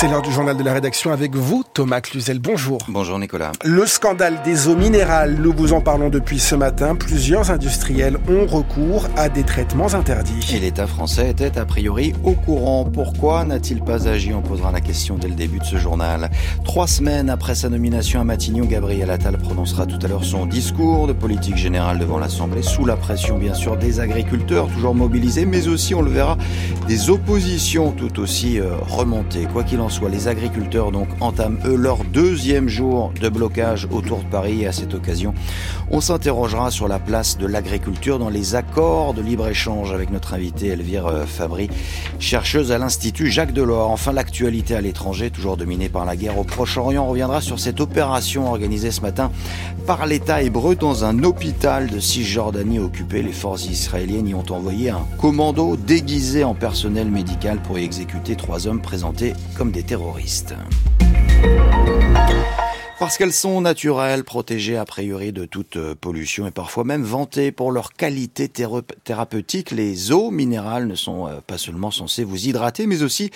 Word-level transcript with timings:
C'est 0.00 0.06
l'heure 0.06 0.22
du 0.22 0.30
journal 0.30 0.56
de 0.56 0.62
la 0.62 0.72
rédaction 0.72 1.10
avec 1.10 1.34
vous, 1.34 1.64
Thomas 1.74 2.00
Cluzel. 2.00 2.38
Bonjour. 2.38 2.78
Bonjour 2.86 3.18
Nicolas. 3.18 3.50
Le 3.64 3.84
scandale 3.84 4.40
des 4.44 4.68
eaux 4.68 4.76
minérales, 4.76 5.34
nous 5.40 5.52
vous 5.52 5.72
en 5.72 5.80
parlons 5.80 6.08
depuis 6.08 6.38
ce 6.38 6.54
matin. 6.54 6.94
Plusieurs 6.94 7.50
industriels 7.50 8.16
ont 8.28 8.46
recours 8.46 9.08
à 9.16 9.28
des 9.28 9.42
traitements 9.42 9.92
interdits. 9.94 10.54
Et 10.54 10.60
l'État 10.60 10.86
français 10.86 11.30
était 11.30 11.58
a 11.58 11.64
priori 11.64 12.12
au 12.22 12.34
courant. 12.34 12.84
Pourquoi 12.84 13.44
n'a-t-il 13.44 13.82
pas 13.82 14.06
agi 14.06 14.32
On 14.32 14.40
posera 14.40 14.70
la 14.70 14.80
question 14.80 15.16
dès 15.16 15.26
le 15.26 15.34
début 15.34 15.58
de 15.58 15.64
ce 15.64 15.78
journal. 15.78 16.30
Trois 16.64 16.86
semaines 16.86 17.28
après 17.28 17.56
sa 17.56 17.68
nomination 17.68 18.20
à 18.20 18.24
Matignon, 18.24 18.66
Gabriel 18.66 19.10
Attal 19.10 19.36
prononcera 19.36 19.84
tout 19.84 19.98
à 20.00 20.06
l'heure 20.06 20.24
son 20.24 20.46
discours 20.46 21.08
de 21.08 21.12
politique 21.12 21.56
générale 21.56 21.98
devant 21.98 22.20
l'Assemblée, 22.20 22.62
sous 22.62 22.86
la 22.86 22.96
pression 22.96 23.36
bien 23.36 23.54
sûr 23.54 23.76
des 23.76 23.98
agriculteurs, 23.98 24.68
toujours 24.68 24.94
mobilisés, 24.94 25.44
mais 25.44 25.66
aussi, 25.66 25.92
on 25.92 26.02
le 26.02 26.12
verra, 26.12 26.38
des 26.86 27.10
oppositions 27.10 27.90
tout 27.90 28.20
aussi 28.20 28.60
euh, 28.60 28.76
remontées. 28.82 29.48
Quoi 29.52 29.64
qu'il 29.64 29.80
en 29.80 29.87
soit, 29.88 30.08
les 30.08 30.28
agriculteurs 30.28 30.92
donc 30.92 31.08
entament 31.20 31.58
eux 31.64 31.76
leur 31.76 32.04
deuxième 32.04 32.68
jour 32.68 33.12
de 33.20 33.28
blocage 33.28 33.88
autour 33.90 34.18
de 34.18 34.28
Paris 34.28 34.62
et 34.62 34.66
à 34.66 34.72
cette 34.72 34.94
occasion, 34.94 35.34
on 35.90 36.00
s'interrogera 36.00 36.70
sur 36.70 36.88
la 36.88 36.98
place 36.98 37.38
de 37.38 37.46
l'agriculture 37.46 38.18
dans 38.18 38.28
les 38.28 38.54
accords 38.54 39.14
de 39.14 39.22
libre-échange 39.22 39.92
avec 39.92 40.10
notre 40.10 40.34
invitée 40.34 40.68
Elvire 40.68 41.06
euh, 41.06 41.24
Fabry, 41.24 41.70
chercheuse 42.18 42.72
à 42.72 42.78
l'Institut 42.78 43.30
Jacques 43.30 43.52
Delors. 43.52 43.90
Enfin, 43.90 44.12
l'actualité 44.12 44.74
à 44.74 44.80
l'étranger, 44.80 45.30
toujours 45.30 45.56
dominée 45.56 45.88
par 45.88 46.04
la 46.04 46.16
guerre 46.16 46.38
au 46.38 46.44
Proche-Orient, 46.44 47.06
reviendra 47.06 47.40
sur 47.40 47.58
cette 47.58 47.80
opération 47.80 48.48
organisée 48.48 48.90
ce 48.90 49.00
matin 49.00 49.30
par 49.86 50.06
l'État 50.06 50.42
hébreu 50.42 50.76
dans 50.76 51.04
un 51.04 51.22
hôpital 51.22 51.88
de 51.88 52.00
Cisjordanie 52.00 52.78
occupé. 52.78 53.22
Les 53.22 53.32
forces 53.32 53.66
israéliennes 53.66 54.28
y 54.28 54.34
ont 54.34 54.44
envoyé 54.50 54.90
un 54.90 55.06
commando 55.18 55.76
déguisé 55.76 56.44
en 56.44 56.54
personnel 56.54 57.10
médical 57.10 57.58
pour 57.62 57.78
y 57.78 57.84
exécuter 57.84 58.36
trois 58.36 58.66
hommes 58.66 58.80
présentés 58.80 59.32
comme 59.56 59.70
des 59.70 59.77
terroristes. 59.82 60.58
Parce 62.98 63.16
qu'elles 63.16 63.32
sont 63.32 63.60
naturelles, 63.60 64.24
protégées 64.24 64.76
a 64.76 64.84
priori 64.84 65.32
de 65.32 65.44
toute 65.44 65.76
euh, 65.76 65.94
pollution 65.94 66.48
et 66.48 66.50
parfois 66.50 66.82
même 66.82 67.04
vantées 67.04 67.52
pour 67.52 67.70
leur 67.70 67.92
qualité 67.92 68.48
thérapeutique, 68.48 69.70
les 69.70 70.10
eaux 70.10 70.32
minérales 70.32 70.88
ne 70.88 70.96
sont 70.96 71.28
euh, 71.28 71.40
pas 71.46 71.58
seulement 71.58 71.92
censées 71.92 72.24
vous 72.24 72.48
hydrater, 72.48 72.88
mais 72.88 73.04
aussi 73.04 73.30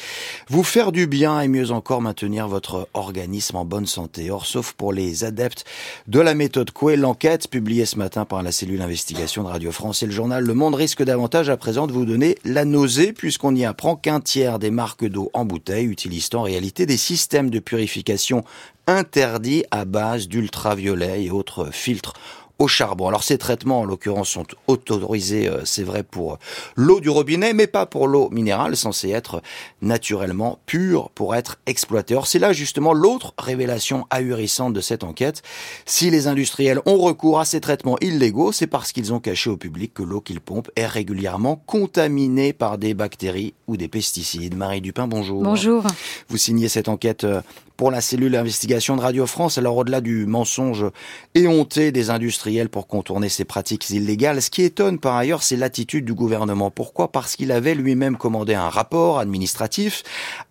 vous 0.49 0.65
faire 0.65 0.91
du 0.91 1.07
bien 1.07 1.41
et 1.41 1.47
mieux 1.47 1.71
encore 1.71 2.03
maintenir 2.03 2.49
votre 2.49 2.89
organisme 2.93 3.55
en 3.55 3.65
bonne 3.65 3.87
santé. 3.87 4.33
Or, 4.33 4.47
sauf 4.47 4.73
pour 4.73 4.93
les 4.93 5.23
adeptes 5.23 5.65
de 6.09 6.19
la 6.19 6.35
méthode 6.35 6.73
Coué, 6.73 6.97
l'enquête 6.97 7.47
publiée 7.47 7.87
ce 7.87 7.99
matin 7.99 8.25
par 8.25 8.43
la 8.43 8.51
cellule 8.51 8.83
investigation 8.83 9.45
de 9.45 9.49
Radio 9.49 9.71
France 9.71 10.03
et 10.03 10.07
le 10.07 10.13
journal 10.13 10.43
Le 10.43 10.55
Monde 10.55 10.75
risque 10.75 11.05
davantage 11.05 11.51
à 11.51 11.57
présent 11.57 11.87
de 11.87 11.93
vous 11.93 12.05
donner 12.05 12.37
la 12.45 12.65
nausée 12.65 13.13
puisqu'on 13.13 13.55
y 13.55 13.65
apprend 13.65 13.95
qu'un 13.95 14.19
tiers 14.19 14.59
des 14.59 14.73
marques 14.73 15.05
d'eau 15.05 15.31
en 15.35 15.45
bouteille 15.45 15.87
utilisent 15.87 16.31
en 16.35 16.43
réalité 16.43 16.85
des 16.85 16.97
systèmes 16.97 17.49
de 17.49 17.61
purification 17.61 18.43
interdit 18.87 19.65
à 19.71 19.85
base 19.85 20.29
d'ultraviolets 20.29 21.25
et 21.25 21.31
autres 21.31 21.73
filtres 21.73 22.15
au 22.63 22.69
charbon. 22.69 23.09
Alors 23.09 23.25
ces 23.25 23.39
traitements, 23.39 23.81
en 23.81 23.85
l'occurrence, 23.85 24.29
sont 24.31 24.47
autorisés, 24.69 25.49
euh, 25.49 25.65
c'est 25.65 25.83
vrai, 25.83 26.03
pour 26.03 26.39
l'eau 26.77 27.01
du 27.01 27.11
robinet, 27.11 27.53
mais 27.53 27.67
pas 27.67 27.87
pour 27.87 28.07
l'eau 28.07 28.31
minérale, 28.31 28.77
censée 28.77 29.11
être 29.11 29.43
naturellement 29.81 30.61
pure 30.67 31.11
pour 31.11 31.35
être 31.35 31.59
exploitée. 31.67 32.15
Or, 32.15 32.27
c'est 32.27 32.39
là 32.39 32.53
justement 32.53 32.93
l'autre 32.93 33.35
révélation 33.39 34.07
ahurissante 34.11 34.75
de 34.75 34.81
cette 34.81 35.03
enquête. 35.03 35.43
Si 35.87 36.11
les 36.11 36.29
industriels 36.29 36.81
ont 36.87 36.99
recours 36.99 37.41
à 37.41 37.45
ces 37.45 37.61
traitements 37.61 37.99
illégaux, 38.01 38.53
c'est 38.53 38.67
parce 38.67 38.93
qu'ils 38.93 39.13
ont 39.13 39.21
caché 39.21 39.51
au 39.51 39.57
public 39.57 39.93
que 39.93 40.03
l'eau 40.03 40.21
qu'ils 40.21 40.41
pompent 40.41 40.71
est 40.77 40.87
régulièrement 40.87 41.57
contaminée 41.67 42.53
par 42.53 42.79
des 42.79 42.95
bactéries 42.95 43.55
ou 43.67 43.77
des 43.77 43.89
pesticides. 43.89 44.57
Marie 44.57 44.81
Dupin, 44.81 45.09
bonjour. 45.09 45.43
Bonjour. 45.43 45.85
Vous 46.29 46.37
signez 46.37 46.69
cette 46.69 46.89
enquête 46.89 47.25
euh, 47.25 47.41
pour 47.77 47.91
la 47.91 48.01
cellule 48.01 48.33
d'investigation 48.33 48.97
de 48.97 49.01
Radio 49.01 49.27
France. 49.27 49.59
Alors 49.59 49.77
au-delà 49.77 50.01
du 50.01 50.27
mensonge 50.27 50.85
éhonté 51.35 51.93
des 51.93 52.11
industriels 52.11 52.69
pour 52.69 52.87
contourner 52.87 53.29
ces 53.29 53.45
pratiques 53.45 53.91
illégales, 53.91 54.43
ce 54.43 54.51
qui 54.51 54.63
étonne 54.63 54.99
par 54.99 55.17
ailleurs, 55.17 55.43
c'est 55.43 55.57
l'attitude 55.57 56.05
du 56.05 56.15
gouvernement. 56.15 56.71
Pourquoi? 56.71 57.11
Parce 57.11 57.37
qu'il 57.37 57.53
avait 57.53 57.75
lui-même 57.75 58.17
commandé 58.17 58.55
un 58.55 58.69
rapport 58.69 59.19
administratif 59.19 60.03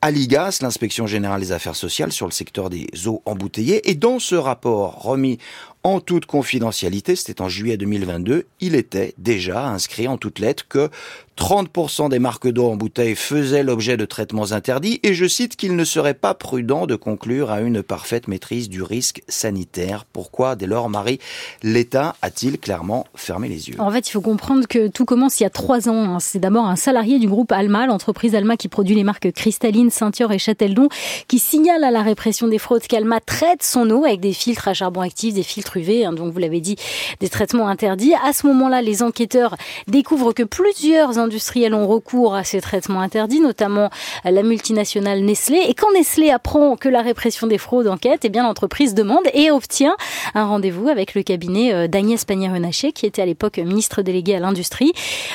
à 0.01 0.11
l'IGAS, 0.11 0.59
l'inspection 0.61 1.07
générale 1.07 1.41
des 1.41 1.51
affaires 1.51 1.75
sociales, 1.75 2.11
sur 2.11 2.25
le 2.25 2.31
secteur 2.31 2.69
des 2.69 2.87
eaux 3.05 3.21
embouteillées. 3.25 3.89
Et 3.89 3.95
dans 3.95 4.19
ce 4.19 4.35
rapport 4.35 5.01
remis 5.01 5.37
en 5.83 5.99
toute 5.99 6.27
confidentialité, 6.27 7.15
c'était 7.15 7.41
en 7.41 7.49
juillet 7.49 7.77
2022, 7.77 8.45
il 8.59 8.75
était 8.75 9.15
déjà 9.17 9.67
inscrit 9.67 10.07
en 10.07 10.17
toutes 10.17 10.37
lettres 10.37 10.67
que 10.67 10.89
30% 11.37 12.09
des 12.09 12.19
marques 12.19 12.47
d'eau 12.47 12.67
en 12.67 12.75
bouteille 12.75 13.15
faisaient 13.15 13.63
l'objet 13.63 13.97
de 13.97 14.05
traitements 14.05 14.51
interdits 14.51 14.99
et 15.03 15.13
je 15.13 15.25
cite 15.25 15.55
qu'il 15.55 15.75
ne 15.75 15.83
serait 15.83 16.13
pas 16.13 16.33
prudent 16.33 16.85
de 16.85 16.95
conclure 16.95 17.49
à 17.51 17.61
une 17.61 17.81
parfaite 17.81 18.27
maîtrise 18.27 18.69
du 18.69 18.83
risque 18.83 19.21
sanitaire. 19.27 20.05
Pourquoi, 20.05 20.55
dès 20.55 20.67
lors, 20.67 20.89
Marie, 20.89 21.19
l'État 21.63 22.15
a-t-il 22.21 22.59
clairement 22.59 23.07
fermé 23.15 23.47
les 23.47 23.69
yeux? 23.69 23.75
En 23.79 23.91
fait, 23.91 24.07
il 24.07 24.11
faut 24.11 24.21
comprendre 24.21 24.67
que 24.67 24.87
tout 24.87 25.05
commence 25.05 25.39
il 25.39 25.43
y 25.43 25.45
a 25.45 25.49
trois 25.49 25.89
ans. 25.89 26.15
Hein. 26.15 26.19
C'est 26.19 26.39
d'abord 26.39 26.65
un 26.65 26.75
salarié 26.75 27.17
du 27.17 27.27
groupe 27.27 27.51
Alma, 27.51 27.87
l'entreprise 27.87 28.35
Alma 28.35 28.57
qui 28.57 28.67
produit 28.67 28.95
les 28.95 29.03
marques 29.03 29.31
Cristalline, 29.31 29.89
Ceinture 29.89 30.31
et 30.31 30.39
Châteldon, 30.39 30.89
qui 31.27 31.39
signale 31.39 31.83
à 31.83 31.91
la 31.91 32.01
répression 32.01 32.47
des 32.47 32.57
fraudes 32.57 32.83
qu'Alma 32.83 33.19
traite 33.19 33.63
son 33.63 33.89
eau 33.89 34.05
avec 34.05 34.19
des 34.19 34.33
filtres 34.33 34.67
à 34.67 34.73
charbon 34.73 35.01
actif, 35.01 35.33
des 35.33 35.43
filtres 35.43 35.77
UV, 35.77 36.05
hein, 36.05 36.13
donc 36.13 36.31
vous 36.31 36.39
l'avez 36.39 36.61
dit, 36.61 36.75
des 37.19 37.29
traitements 37.29 37.67
interdits. 37.67 38.13
À 38.23 38.33
ce 38.33 38.45
moment-là, 38.47 38.81
les 38.81 39.01
enquêteurs 39.01 39.55
découvrent 39.87 40.33
que 40.33 40.43
plusieurs 40.43 41.17
industriels 41.21 41.73
ont 41.73 41.87
recours 41.87 42.35
à 42.35 42.43
ces 42.43 42.61
traitements 42.61 43.01
interdits, 43.01 43.39
notamment 43.39 43.89
la 44.23 44.43
multinationale 44.43 45.21
Nestlé. 45.21 45.61
Et 45.67 45.73
quand 45.73 45.91
Nestlé 45.93 46.29
apprend 46.29 46.75
que 46.75 46.89
la 46.89 47.01
répression 47.01 47.47
des 47.47 47.57
fraudes 47.57 47.87
enquête, 47.87 48.21
eh 48.23 48.29
bien 48.29 48.43
l'entreprise 48.43 48.93
demande 48.93 49.23
et 49.33 49.51
obtient 49.51 49.95
un 50.35 50.45
rendez-vous 50.45 50.87
avec 50.87 51.13
le 51.13 51.23
cabinet 51.23 51.73
euh, 51.73 51.87
d'Agnès 51.87 52.23
Pannier-Runacher, 52.25 52.91
qui 52.91 53.05
était 53.05 53.21
à 53.21 53.25
l'époque 53.25 53.57
ministre 53.57 54.01
délégué 54.01 54.35
à 54.35 54.39
l'industrie. 54.39 54.93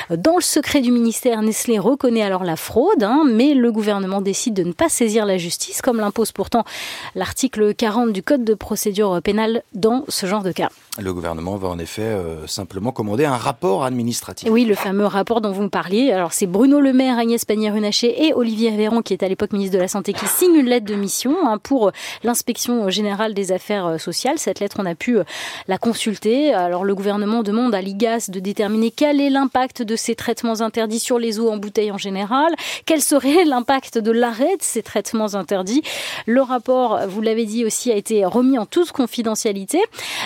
Dans 0.09 0.35
le 0.35 0.41
secret 0.41 0.81
du 0.81 0.91
ministère, 0.91 1.41
Nestlé 1.41 1.79
reconnaît 1.79 2.21
alors 2.21 2.43
la 2.43 2.55
fraude, 2.55 3.03
hein, 3.03 3.23
mais 3.25 3.53
le 3.53 3.71
gouvernement 3.71 4.21
décide 4.21 4.53
de 4.53 4.63
ne 4.63 4.73
pas 4.73 4.89
saisir 4.89 5.25
la 5.25 5.37
justice, 5.37 5.81
comme 5.81 5.97
l'impose 5.97 6.31
pourtant 6.31 6.63
l'article 7.15 7.73
40 7.73 8.13
du 8.13 8.23
Code 8.23 8.43
de 8.43 8.53
procédure 8.53 9.21
pénale 9.21 9.63
dans 9.73 10.05
ce 10.07 10.25
genre 10.25 10.43
de 10.43 10.51
cas. 10.51 10.69
Le 10.99 11.13
gouvernement 11.13 11.57
va 11.57 11.67
en 11.67 11.77
effet 11.77 12.01
euh, 12.01 12.47
simplement 12.47 12.91
commander 12.91 13.25
un 13.25 13.37
rapport 13.37 13.83
administratif. 13.83 14.49
Oui, 14.51 14.65
le 14.65 14.75
fameux 14.75 15.05
rapport 15.05 15.41
dont 15.41 15.51
vous 15.51 15.63
me 15.63 15.69
Alors 15.79 16.33
c'est 16.33 16.47
Bruno 16.47 16.81
Le 16.81 16.91
Maire, 16.91 17.19
Agnès 17.19 17.45
Pannier-Runacher 17.45 18.25
et 18.25 18.33
Olivier 18.33 18.71
Véran, 18.71 19.03
qui 19.03 19.13
est 19.13 19.21
à 19.21 19.27
l'époque 19.27 19.53
ministre 19.53 19.75
de 19.75 19.79
la 19.79 19.87
Santé, 19.87 20.11
qui 20.11 20.25
signent 20.25 20.55
une 20.55 20.65
lettre 20.65 20.87
de 20.87 20.95
mission 20.95 21.35
hein, 21.45 21.59
pour 21.59 21.91
l'inspection 22.23 22.89
générale 22.89 23.35
des 23.35 23.51
affaires 23.51 23.85
euh, 23.85 23.97
sociales. 23.99 24.39
Cette 24.39 24.59
lettre, 24.59 24.77
on 24.79 24.87
a 24.87 24.95
pu 24.95 25.19
euh, 25.19 25.23
la 25.67 25.77
consulter. 25.77 26.51
Alors 26.51 26.83
le 26.83 26.95
gouvernement 26.95 27.43
demande 27.43 27.75
à 27.75 27.81
l'IGAS 27.81 28.29
de 28.29 28.39
déterminer 28.39 28.89
quel 28.89 29.21
est 29.21 29.29
l'impact 29.29 29.83
de 29.83 29.95
ces 29.95 30.15
traitements 30.15 30.61
interdits 30.61 30.99
sur 30.99 31.19
les 31.19 31.39
eaux 31.39 31.51
en 31.51 31.57
bouteille 31.57 31.91
en 31.91 31.99
général, 31.99 32.55
quel 32.87 33.01
serait 33.01 33.43
l'impact 33.45 33.99
de 33.99 34.09
l'arrêt 34.09 34.57
de 34.57 34.63
ces 34.63 34.81
traitements 34.81 35.35
interdits? 35.35 35.83
Le 36.25 36.41
rapport, 36.41 37.01
vous 37.07 37.21
l'avez 37.21 37.45
dit 37.45 37.65
aussi, 37.65 37.91
a 37.91 37.95
été 37.95 38.25
remis 38.25 38.57
en 38.57 38.65
toute 38.65 38.91
confidentialité 38.91 39.79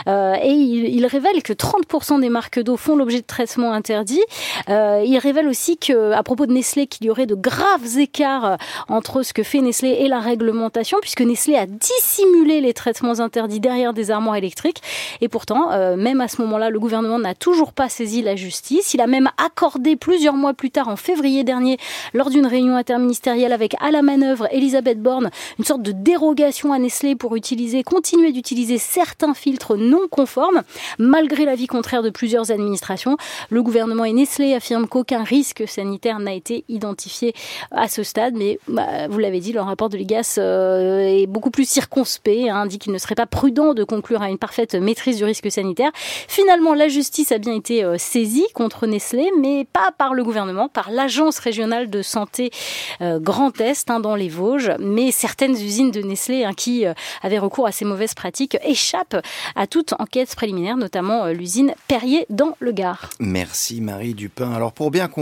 euh, 0.08 0.36
et 0.42 0.54
il, 0.54 1.06
révèle 1.06 1.44
que 1.44 1.52
30% 1.52 2.22
des 2.22 2.30
marques 2.30 2.62
d'eau 2.62 2.78
font 2.78 2.96
l'objet 2.96 3.20
de 3.20 3.26
traitements 3.26 3.74
interdits. 3.74 4.24
Euh, 4.70 5.04
il 5.06 5.18
révèle 5.18 5.41
aussi 5.48 5.78
que, 5.78 6.12
à 6.12 6.24
propos 6.24 6.46
de 6.46 6.54
Nestlé, 6.54 6.88
qu'il 6.88 7.06
y 7.06 7.10
aurait 7.10 7.26
de 7.26 7.36
graves 7.36 7.98
écarts 7.98 8.58
entre 8.88 9.24
ce 9.24 9.34
que 9.34 9.44
fait 9.44 9.62
Nestlé 9.62 9.90
et 10.00 10.08
la 10.08 10.20
réglementation, 10.20 10.98
puisque 11.02 11.22
Nestlé 11.22 11.56
a 11.56 11.66
dissimulé 11.66 12.62
les 12.62 12.74
traitements 12.74 13.20
interdits 13.20 13.60
derrière 13.60 13.94
des 13.94 14.12
armoires 14.12 14.36
électriques. 14.36 14.82
Et 15.22 15.28
pourtant, 15.28 15.72
euh, 15.72 15.96
même 15.96 16.22
à 16.22 16.28
ce 16.28 16.42
moment-là, 16.42 16.70
le 16.70 16.80
gouvernement 16.80 17.20
n'a 17.20 17.36
toujours 17.36 17.74
pas 17.74 17.90
saisi 17.90 18.22
la 18.22 18.36
justice. 18.36 18.94
Il 18.94 19.02
a 19.02 19.08
même 19.08 19.30
accordé 19.38 19.96
plusieurs 19.96 20.36
mois 20.36 20.54
plus 20.54 20.72
tard, 20.72 20.88
en 20.88 20.96
février 20.96 21.44
dernier, 21.44 21.78
lors 22.14 22.30
d'une 22.30 22.46
réunion 22.46 22.76
interministérielle 22.76 23.54
avec 23.54 23.76
à 23.82 23.92
la 23.92 24.02
manœuvre 24.02 24.48
Elisabeth 24.52 25.02
Borne, 25.02 25.30
une 25.60 25.66
sorte 25.66 25.82
de 25.82 25.92
dérogation 25.92 26.74
à 26.74 26.80
Nestlé 26.80 27.16
pour 27.16 27.36
utiliser, 27.36 27.84
continuer 27.84 28.32
d'utiliser 28.32 28.78
certains 28.78 29.34
filtres 29.34 29.78
non 29.78 30.08
conformes, 30.10 30.64
malgré 30.98 31.46
l'avis 31.46 31.68
contraire 31.68 32.04
de 32.04 32.10
plusieurs 32.10 32.52
administrations. 32.52 33.18
Le 33.50 33.64
gouvernement 33.64 34.06
et 34.06 34.14
Nestlé 34.14 34.54
affirment 34.54 34.88
qu'aucun 34.88 35.24
risque 35.32 35.64
sanitaire 35.66 36.20
n'a 36.20 36.34
été 36.34 36.66
identifié 36.68 37.34
à 37.72 37.88
ce 37.88 38.04
stade, 38.04 38.34
mais 38.36 38.60
bah, 38.68 39.08
vous 39.08 39.18
l'avez 39.18 39.40
dit, 39.40 39.54
le 39.54 39.62
rapport 39.62 39.88
de 39.88 39.96
l'IGAS 39.96 40.36
euh, 40.40 41.22
est 41.22 41.26
beaucoup 41.26 41.52
plus 41.52 41.68
circonspect, 41.68 42.50
hein, 42.50 42.66
dit 42.66 42.80
qu'il 42.80 42.92
ne 42.92 42.98
serait 42.98 43.16
pas 43.16 43.26
prudent 43.26 43.74
de 43.74 43.86
conclure 43.86 44.22
à 44.22 44.30
une 44.30 44.38
parfaite 44.38 44.76
maîtrise 44.76 45.16
du 45.18 45.24
risque 45.24 45.50
sanitaire. 45.50 45.92
Finalement, 45.96 46.74
la 46.74 46.90
justice 46.90 47.32
a 47.32 47.38
bien 47.38 47.56
été 47.56 47.82
euh, 47.82 47.98
saisie 47.98 48.46
contre 48.54 48.88
Nestlé, 48.88 49.32
mais 49.40 49.66
pas 49.72 49.92
par 49.98 50.14
le 50.14 50.26
gouvernement, 50.26 50.68
par 50.68 50.92
l'agence 50.92 51.40
régionale 51.40 51.90
de 51.90 52.02
santé 52.02 52.52
euh, 53.00 53.18
Grand 53.20 53.62
Est 53.62 53.90
hein, 53.90 54.02
dans 54.02 54.16
les 54.16 54.28
Vosges, 54.28 54.74
mais 54.80 55.12
certaines 55.12 55.54
usines 55.54 55.92
de 55.92 56.02
Nestlé 56.02 56.44
hein, 56.44 56.52
qui 56.54 56.84
avaient 57.22 57.40
recours 57.40 57.68
à 57.68 57.72
ces 57.72 57.86
mauvaises 57.86 58.16
pratiques 58.16 58.58
échappent 58.66 59.18
à 59.56 59.66
toute 59.66 59.94
enquête 59.98 60.36
préliminaire, 60.36 60.76
notamment 60.76 61.28
l'usine 61.28 61.74
Perrier 61.88 62.26
dans 62.30 62.58
le 62.60 62.74
Gard. 62.74 63.12
Merci 63.20 63.80
Marie 63.80 64.14
Dupin. 64.14 64.52
Alors 64.52 64.74
pour 64.74 64.92
bien 64.92 65.08
comprendre 65.08 65.21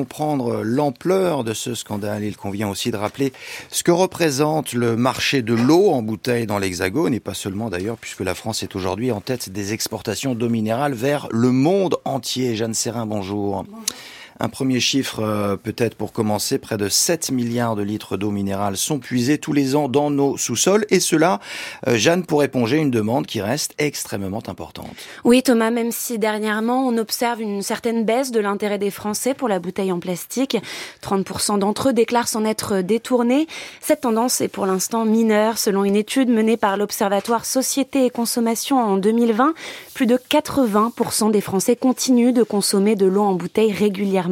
l'ampleur 0.63 1.43
de 1.43 1.53
ce 1.53 1.75
scandale, 1.75 2.23
il 2.23 2.37
convient 2.37 2.69
aussi 2.69 2.91
de 2.91 2.97
rappeler 2.97 3.33
ce 3.71 3.83
que 3.83 3.91
représente 3.91 4.73
le 4.73 4.95
marché 4.95 5.41
de 5.41 5.53
l'eau 5.53 5.89
en 5.89 6.01
bouteille 6.01 6.45
dans 6.45 6.59
l'Hexagone, 6.59 7.13
et 7.13 7.19
pas 7.19 7.33
seulement 7.33 7.69
d'ailleurs, 7.69 7.97
puisque 7.97 8.21
la 8.21 8.35
France 8.35 8.63
est 8.63 8.75
aujourd'hui 8.75 9.11
en 9.11 9.21
tête 9.21 9.49
des 9.49 9.73
exportations 9.73 10.35
d'eau 10.35 10.49
minérale 10.49 10.93
vers 10.93 11.27
le 11.31 11.51
monde 11.51 11.97
entier. 12.05 12.55
Jeanne 12.55 12.73
Serrin, 12.73 13.05
bonjour. 13.05 13.65
Un 14.41 14.47
premier 14.47 14.79
chiffre, 14.79 15.19
euh, 15.21 15.57
peut-être 15.57 15.95
pour 15.95 16.13
commencer, 16.13 16.59
près 16.59 16.77
de 16.77 16.87
7 16.87 17.29
milliards 17.31 17.75
de 17.75 17.81
litres 17.81 18.15
d'eau 18.15 18.31
minérale 18.31 18.77
sont 18.77 18.97
puisés 18.97 19.37
tous 19.37 19.51
les 19.51 19.75
ans 19.75 19.89
dans 19.89 20.09
nos 20.09 20.37
sous-sols. 20.37 20.85
Et 20.89 21.01
cela, 21.01 21.41
euh, 21.89 21.97
Jeanne, 21.97 22.25
pour 22.25 22.41
éponger 22.41 22.77
une 22.77 22.89
demande 22.89 23.27
qui 23.27 23.41
reste 23.41 23.73
extrêmement 23.79 24.41
importante. 24.47 24.95
Oui, 25.25 25.43
Thomas, 25.43 25.71
même 25.71 25.91
si 25.91 26.19
dernièrement, 26.19 26.87
on 26.87 26.97
observe 26.97 27.41
une 27.41 27.61
certaine 27.61 28.05
baisse 28.05 28.31
de 28.31 28.39
l'intérêt 28.39 28.77
des 28.77 28.91
Français 28.91 29.33
pour 29.33 29.49
la 29.49 29.59
bouteille 29.59 29.91
en 29.91 29.99
plastique. 29.99 30.55
30% 31.03 31.59
d'entre 31.59 31.89
eux 31.89 31.93
déclarent 31.93 32.29
s'en 32.29 32.45
être 32.45 32.79
détournés. 32.79 33.45
Cette 33.81 34.01
tendance 34.01 34.39
est 34.39 34.47
pour 34.47 34.65
l'instant 34.65 35.03
mineure. 35.03 35.57
Selon 35.57 35.83
une 35.83 35.97
étude 35.97 36.29
menée 36.29 36.55
par 36.55 36.77
l'Observatoire 36.77 37.43
Société 37.43 38.05
et 38.05 38.09
Consommation 38.09 38.79
en 38.79 38.95
2020, 38.95 39.53
plus 39.93 40.05
de 40.05 40.15
80% 40.15 41.29
des 41.29 41.41
Français 41.41 41.75
continuent 41.75 42.31
de 42.31 42.43
consommer 42.43 42.95
de 42.95 43.05
l'eau 43.05 43.23
en 43.23 43.33
bouteille 43.33 43.73
régulièrement 43.73 44.28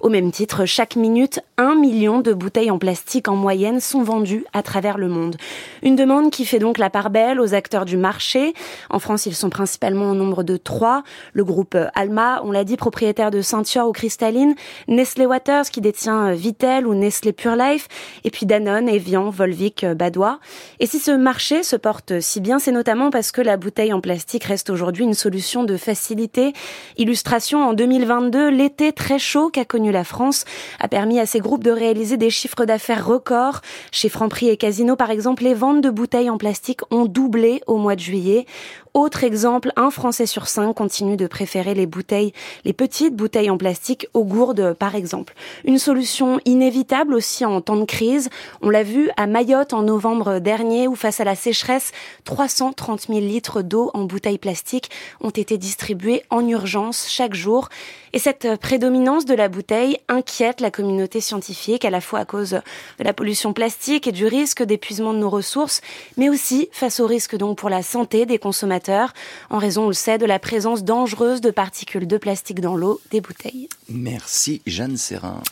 au 0.00 0.08
même 0.08 0.32
titre, 0.32 0.64
chaque 0.64 0.96
minute, 0.96 1.40
un 1.58 1.74
million 1.74 2.20
de 2.20 2.32
bouteilles 2.32 2.70
en 2.70 2.78
plastique 2.78 3.28
en 3.28 3.36
moyenne 3.36 3.80
sont 3.80 4.02
vendues 4.02 4.44
à 4.52 4.62
travers 4.62 4.98
le 4.98 5.08
monde. 5.08 5.36
Une 5.82 5.96
demande 5.96 6.30
qui 6.30 6.44
fait 6.44 6.58
donc 6.58 6.78
la 6.78 6.90
part 6.90 7.10
belle 7.10 7.40
aux 7.40 7.54
acteurs 7.54 7.84
du 7.84 7.96
marché. 7.96 8.54
En 8.90 8.98
France, 8.98 9.26
ils 9.26 9.34
sont 9.34 9.50
principalement 9.50 10.10
au 10.10 10.14
nombre 10.14 10.42
de 10.42 10.56
trois. 10.56 11.02
Le 11.32 11.44
groupe 11.44 11.76
Alma, 11.94 12.40
on 12.44 12.52
l'a 12.52 12.64
dit, 12.64 12.76
propriétaire 12.76 13.30
de 13.30 13.42
Ceinture 13.42 13.86
ou 13.86 13.92
Cristalline, 13.92 14.54
Nestlé 14.88 15.26
Waters 15.26 15.64
qui 15.70 15.80
détient 15.80 16.32
Vitel 16.32 16.86
ou 16.86 16.94
Nestlé 16.94 17.32
Pure 17.32 17.56
Life, 17.56 17.88
et 18.24 18.30
puis 18.30 18.46
Danone, 18.46 18.88
Evian, 18.88 19.30
Volvic, 19.30 19.84
Badois. 19.86 20.38
Et 20.80 20.86
si 20.86 20.98
ce 20.98 21.10
marché 21.10 21.62
se 21.62 21.76
porte 21.76 22.20
si 22.20 22.40
bien, 22.40 22.58
c'est 22.58 22.72
notamment 22.72 23.10
parce 23.10 23.32
que 23.32 23.40
la 23.40 23.56
bouteille 23.56 23.92
en 23.92 24.00
plastique 24.00 24.44
reste 24.44 24.70
aujourd'hui 24.70 25.04
une 25.04 25.14
solution 25.14 25.64
de 25.64 25.76
facilité. 25.76 26.52
Illustration 26.96 27.62
en 27.62 27.72
2022, 27.72 28.48
l'été 28.48 28.92
très 28.92 29.18
chaud 29.22 29.48
qu'a 29.48 29.64
connu 29.64 29.92
la 29.92 30.04
France 30.04 30.44
a 30.80 30.88
permis 30.88 31.18
à 31.20 31.26
ces 31.26 31.38
groupes 31.38 31.64
de 31.64 31.70
réaliser 31.70 32.16
des 32.16 32.28
chiffres 32.28 32.64
d'affaires 32.64 33.06
records. 33.06 33.60
Chez 33.92 34.08
Franprix 34.08 34.48
et 34.48 34.56
Casino, 34.56 34.96
par 34.96 35.10
exemple, 35.10 35.44
les 35.44 35.54
ventes 35.54 35.80
de 35.80 35.90
bouteilles 35.90 36.28
en 36.28 36.36
plastique 36.36 36.80
ont 36.90 37.06
doublé 37.06 37.62
au 37.66 37.76
mois 37.76 37.94
de 37.94 38.00
juillet. 38.00 38.46
Autre 38.94 39.24
exemple, 39.24 39.72
un 39.76 39.90
Français 39.90 40.26
sur 40.26 40.48
cinq 40.48 40.74
continue 40.74 41.16
de 41.16 41.26
préférer 41.26 41.72
les 41.72 41.86
bouteilles, 41.86 42.34
les 42.66 42.74
petites 42.74 43.16
bouteilles 43.16 43.48
en 43.48 43.56
plastique 43.56 44.06
aux 44.12 44.24
gourdes, 44.24 44.74
par 44.74 44.94
exemple. 44.94 45.32
Une 45.64 45.78
solution 45.78 46.40
inévitable 46.44 47.14
aussi 47.14 47.46
en 47.46 47.62
temps 47.62 47.76
de 47.76 47.86
crise. 47.86 48.28
On 48.60 48.68
l'a 48.68 48.82
vu 48.82 49.08
à 49.16 49.26
Mayotte 49.26 49.72
en 49.72 49.80
novembre 49.80 50.40
dernier 50.40 50.88
où 50.88 50.94
face 50.94 51.20
à 51.20 51.24
la 51.24 51.36
sécheresse, 51.36 51.92
330 52.24 53.06
000 53.08 53.20
litres 53.20 53.62
d'eau 53.62 53.90
en 53.94 54.04
bouteilles 54.04 54.36
plastiques 54.36 54.90
ont 55.22 55.30
été 55.30 55.56
distribués 55.56 56.22
en 56.28 56.46
urgence 56.46 57.06
chaque 57.08 57.32
jour. 57.32 57.70
Et 58.12 58.18
cette 58.18 58.56
prédominance 58.60 59.24
de 59.24 59.32
la 59.32 59.48
bouteille 59.48 59.96
inquiète 60.08 60.60
la 60.60 60.70
communauté 60.70 61.22
scientifique 61.22 61.86
à 61.86 61.90
la 61.90 62.02
fois 62.02 62.18
à 62.18 62.24
cause 62.26 62.60
de 62.98 63.04
la 63.04 63.14
pollution 63.14 63.54
plastique 63.54 64.06
et 64.06 64.12
du 64.12 64.26
risque 64.26 64.62
d'épuisement 64.62 65.14
de 65.14 65.18
nos 65.18 65.30
ressources, 65.30 65.80
mais 66.18 66.28
aussi 66.28 66.68
face 66.72 67.00
au 67.00 67.06
risque 67.06 67.36
donc 67.36 67.56
pour 67.56 67.70
la 67.70 67.82
santé 67.82 68.26
des 68.26 68.36
consommateurs 68.36 68.81
en 68.88 69.58
raison, 69.58 69.84
on 69.84 69.88
le 69.88 69.92
sait, 69.92 70.18
de 70.18 70.26
la 70.26 70.38
présence 70.38 70.84
dangereuse 70.84 71.40
de 71.40 71.50
particules 71.50 72.06
de 72.06 72.16
plastique 72.16 72.60
dans 72.60 72.76
l'eau 72.76 73.00
des 73.10 73.20
bouteilles. 73.20 73.68
Merci 73.88 74.62
Jeanne 74.66 74.96
Serrin. 74.96 75.42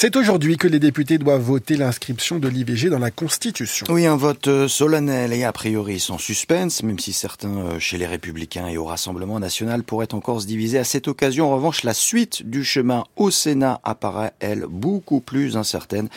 C'est 0.00 0.14
aujourd'hui 0.14 0.56
que 0.56 0.68
les 0.68 0.78
députés 0.78 1.18
doivent 1.18 1.42
voter 1.42 1.76
l'inscription 1.76 2.38
de 2.38 2.46
l'IVG 2.46 2.88
dans 2.88 3.00
la 3.00 3.10
Constitution. 3.10 3.84
Oui, 3.90 4.06
un 4.06 4.14
vote 4.14 4.46
euh, 4.46 4.68
solennel 4.68 5.32
et 5.32 5.42
a 5.42 5.52
priori 5.52 5.98
sans 5.98 6.18
suspense, 6.18 6.84
même 6.84 7.00
si 7.00 7.12
certains 7.12 7.56
euh, 7.56 7.78
chez 7.80 7.98
les 7.98 8.06
Républicains 8.06 8.68
et 8.68 8.76
au 8.76 8.84
Rassemblement 8.84 9.40
national 9.40 9.82
pourraient 9.82 10.14
encore 10.14 10.40
se 10.40 10.46
diviser. 10.46 10.78
À 10.78 10.84
cette 10.84 11.08
occasion, 11.08 11.50
en 11.50 11.56
revanche, 11.56 11.82
la 11.82 11.94
suite 11.94 12.48
du 12.48 12.62
chemin 12.62 13.06
au 13.16 13.32
Sénat 13.32 13.80
apparaît, 13.82 14.34
elle, 14.38 14.66
beaucoup 14.70 15.18
plus 15.18 15.56
incertaine 15.56 16.08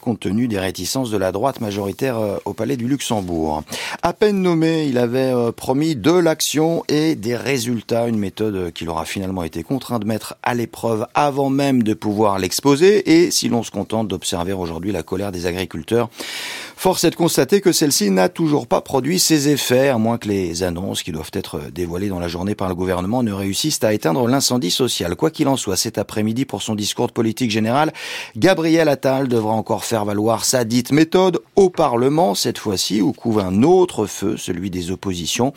compte 0.00 0.20
tenu 0.20 0.48
des 0.48 0.58
réticences 0.58 1.10
de 1.10 1.18
la 1.18 1.30
droite 1.30 1.60
majoritaire 1.60 2.16
euh, 2.16 2.38
au 2.46 2.54
Palais 2.54 2.78
du 2.78 2.88
Luxembourg. 2.88 3.62
À 4.00 4.14
peine 4.14 4.40
nommé, 4.40 4.86
il 4.86 4.96
avait 4.96 5.34
promis 5.52 5.96
de 5.96 6.12
l'action 6.12 6.82
et 6.88 7.14
des 7.14 7.36
résultats, 7.36 8.08
une 8.08 8.18
méthode 8.18 8.72
qu'il 8.72 8.88
aura 8.88 9.04
finalement 9.04 9.42
été 9.42 9.62
contraint 9.62 9.98
de 9.98 10.06
mettre 10.06 10.36
à 10.42 10.54
l'épreuve 10.54 11.06
avant 11.12 11.50
même 11.50 11.82
de 11.82 11.92
pouvoir 11.92 12.38
l'exposer 12.38 13.17
et 13.18 13.30
si 13.30 13.48
l'on 13.48 13.62
se 13.62 13.70
contente 13.70 14.08
d'observer 14.08 14.52
aujourd'hui 14.52 14.92
la 14.92 15.02
colère 15.02 15.32
des 15.32 15.46
agriculteurs, 15.46 16.08
force 16.76 17.04
est 17.04 17.10
de 17.10 17.16
constater 17.16 17.60
que 17.60 17.72
celle-ci 17.72 18.10
n'a 18.10 18.28
toujours 18.28 18.66
pas 18.66 18.80
produit 18.80 19.18
ses 19.18 19.48
effets, 19.48 19.88
à 19.88 19.98
moins 19.98 20.18
que 20.18 20.28
les 20.28 20.62
annonces 20.62 21.02
qui 21.02 21.12
doivent 21.12 21.30
être 21.32 21.60
dévoilées 21.72 22.08
dans 22.08 22.20
la 22.20 22.28
journée 22.28 22.54
par 22.54 22.68
le 22.68 22.74
gouvernement 22.74 23.22
ne 23.22 23.32
réussissent 23.32 23.82
à 23.82 23.92
éteindre 23.92 24.28
l'incendie 24.28 24.70
social. 24.70 25.16
Quoi 25.16 25.30
qu'il 25.30 25.48
en 25.48 25.56
soit, 25.56 25.76
cet 25.76 25.98
après-midi, 25.98 26.44
pour 26.44 26.62
son 26.62 26.74
discours 26.74 27.08
de 27.08 27.12
politique 27.12 27.50
générale, 27.50 27.92
Gabriel 28.36 28.88
Attal 28.88 29.28
devra 29.28 29.52
encore 29.52 29.84
faire 29.84 30.04
valoir 30.04 30.44
sa 30.44 30.64
dite 30.64 30.92
méthode 30.92 31.40
au 31.56 31.70
Parlement, 31.70 32.34
cette 32.34 32.58
fois-ci, 32.58 33.02
où 33.02 33.12
couvre 33.12 33.44
un 33.44 33.62
autre 33.62 34.06
feu, 34.06 34.36
celui 34.36 34.70
des 34.70 34.90
oppositions. 34.90 35.52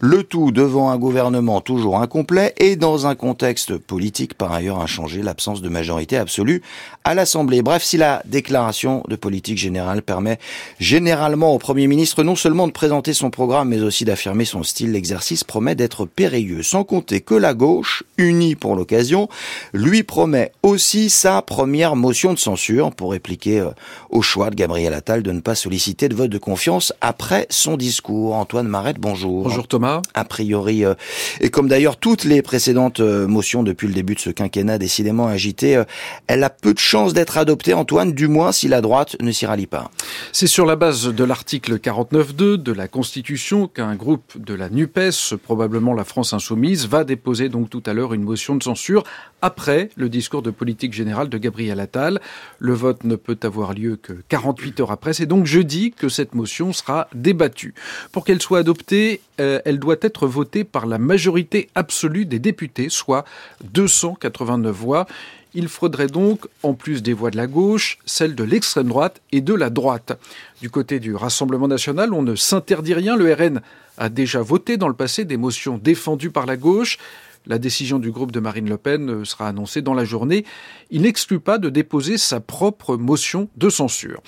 Le 0.00 0.22
tout 0.22 0.52
devant 0.52 0.90
un 0.90 0.98
gouvernement 0.98 1.60
toujours 1.60 2.00
incomplet 2.00 2.54
et 2.56 2.76
dans 2.76 3.06
un 3.06 3.14
contexte 3.14 3.76
politique 3.76 4.34
par 4.34 4.52
ailleurs 4.52 4.80
inchangé, 4.80 5.22
l'absence 5.22 5.62
de 5.62 5.68
majorité 5.68 6.16
absolue 6.16 6.62
à 7.04 7.14
l'Assemblée. 7.14 7.62
Bref, 7.62 7.82
si 7.82 7.96
la 7.96 8.22
déclaration 8.24 9.02
de 9.08 9.16
politique 9.16 9.58
générale 9.58 10.02
permet 10.02 10.38
généralement 10.78 11.54
au 11.54 11.58
Premier 11.58 11.86
ministre 11.86 12.22
non 12.22 12.36
seulement 12.36 12.66
de 12.66 12.72
présenter 12.72 13.12
son 13.12 13.30
programme, 13.30 13.68
mais 13.68 13.80
aussi 13.80 14.04
d'affirmer 14.04 14.44
son 14.44 14.62
style, 14.62 14.92
l'exercice 14.92 15.44
promet 15.44 15.74
d'être 15.74 16.06
périlleux. 16.06 16.62
Sans 16.62 16.84
compter 16.84 17.20
que 17.20 17.34
la 17.34 17.54
gauche, 17.54 18.04
unie 18.18 18.54
pour 18.54 18.76
l'occasion, 18.76 19.28
lui 19.72 20.02
promet 20.02 20.52
aussi 20.62 21.10
sa 21.10 21.42
première 21.42 21.96
motion 21.96 22.32
de 22.32 22.38
censure 22.38 22.92
pour 22.92 23.12
répliquer 23.12 23.60
euh, 23.60 23.70
au 24.10 24.22
choix 24.22 24.50
de 24.50 24.54
Gabriel 24.54 24.94
Attal 24.94 25.22
de 25.22 25.32
ne 25.32 25.40
pas 25.40 25.54
solliciter 25.54 26.08
de 26.08 26.14
vote 26.14 26.30
de 26.30 26.38
confiance 26.38 26.92
après 27.00 27.46
son 27.50 27.76
discours. 27.76 28.34
Antoine 28.34 28.68
Marette, 28.68 28.98
bonjour. 28.98 29.44
Bonjour 29.44 29.66
Thomas. 29.66 30.02
A 30.14 30.24
priori, 30.24 30.84
euh, 30.84 30.94
et 31.40 31.50
comme 31.50 31.68
d'ailleurs 31.68 31.96
toutes 31.96 32.24
les 32.24 32.42
précédentes 32.42 33.00
euh, 33.00 33.26
motions 33.26 33.62
depuis 33.62 33.88
le 33.88 33.94
début 33.94 34.14
de 34.14 34.20
ce 34.20 34.30
quinquennat 34.30 34.78
décidément 34.78 35.26
agité, 35.26 35.82
elle 36.26 36.44
a 36.44 36.50
peu 36.50 36.74
de 36.74 36.78
chance 36.92 37.14
d'être 37.14 37.38
adopté, 37.38 37.72
Antoine, 37.72 38.12
du 38.12 38.28
moins 38.28 38.52
si 38.52 38.68
la 38.68 38.82
droite 38.82 39.16
ne 39.18 39.32
s'y 39.32 39.46
rallie 39.46 39.66
pas. 39.66 39.90
C'est 40.30 40.46
sur 40.46 40.66
la 40.66 40.76
base 40.76 41.06
de 41.06 41.24
l'article 41.24 41.78
49.2 41.78 42.58
de 42.58 42.70
la 42.70 42.86
Constitution 42.86 43.66
qu'un 43.66 43.94
groupe 43.94 44.34
de 44.36 44.52
la 44.52 44.68
NUPES, 44.68 45.36
probablement 45.42 45.94
la 45.94 46.04
France 46.04 46.34
Insoumise, 46.34 46.86
va 46.86 47.04
déposer 47.04 47.48
donc 47.48 47.70
tout 47.70 47.82
à 47.86 47.94
l'heure 47.94 48.12
une 48.12 48.24
motion 48.24 48.56
de 48.56 48.62
censure 48.62 49.04
après 49.40 49.88
le 49.96 50.10
discours 50.10 50.42
de 50.42 50.50
politique 50.50 50.92
générale 50.92 51.30
de 51.30 51.38
Gabriel 51.38 51.80
Attal. 51.80 52.20
Le 52.58 52.74
vote 52.74 53.04
ne 53.04 53.16
peut 53.16 53.38
avoir 53.42 53.72
lieu 53.72 53.96
que 53.96 54.12
48 54.28 54.80
heures 54.80 54.92
après. 54.92 55.14
C'est 55.14 55.24
donc 55.24 55.46
jeudi 55.46 55.92
que 55.92 56.10
cette 56.10 56.34
motion 56.34 56.74
sera 56.74 57.08
débattue. 57.14 57.72
Pour 58.12 58.22
qu'elle 58.22 58.42
soit 58.42 58.58
adoptée, 58.58 59.22
euh, 59.40 59.60
elle 59.64 59.78
doit 59.78 59.96
être 60.02 60.26
votée 60.26 60.64
par 60.64 60.84
la 60.84 60.98
majorité 60.98 61.70
absolue 61.74 62.26
des 62.26 62.38
députés, 62.38 62.90
soit 62.90 63.24
289 63.72 64.76
voix. 64.76 65.06
Il 65.54 65.68
faudrait 65.68 66.06
donc, 66.06 66.46
en 66.62 66.74
plus 66.74 67.02
des 67.02 67.12
voix 67.12 67.30
de 67.30 67.36
la 67.36 67.46
gauche, 67.46 67.98
celles 68.06 68.34
de 68.34 68.44
l'extrême 68.44 68.88
droite 68.88 69.20
et 69.32 69.40
de 69.40 69.54
la 69.54 69.70
droite. 69.70 70.18
Du 70.60 70.70
côté 70.70 70.98
du 70.98 71.14
Rassemblement 71.14 71.68
national, 71.68 72.14
on 72.14 72.22
ne 72.22 72.34
s'interdit 72.34 72.94
rien. 72.94 73.16
Le 73.16 73.32
RN 73.32 73.60
a 73.98 74.08
déjà 74.08 74.40
voté 74.40 74.76
dans 74.76 74.88
le 74.88 74.94
passé 74.94 75.24
des 75.24 75.36
motions 75.36 75.78
défendues 75.78 76.30
par 76.30 76.46
la 76.46 76.56
gauche. 76.56 76.98
La 77.46 77.58
décision 77.58 77.98
du 77.98 78.12
groupe 78.12 78.30
de 78.30 78.38
Marine 78.38 78.68
Le 78.68 78.76
Pen 78.76 79.10
euh, 79.10 79.24
sera 79.24 79.48
annoncée 79.48 79.82
dans 79.82 79.94
la 79.94 80.04
journée. 80.04 80.44
Il 80.90 81.02
n'exclut 81.02 81.40
pas 81.40 81.58
de 81.58 81.70
déposer 81.70 82.16
sa 82.16 82.38
propre 82.38 82.96
motion 82.96 83.48
de 83.56 83.68
censure. 83.68 84.22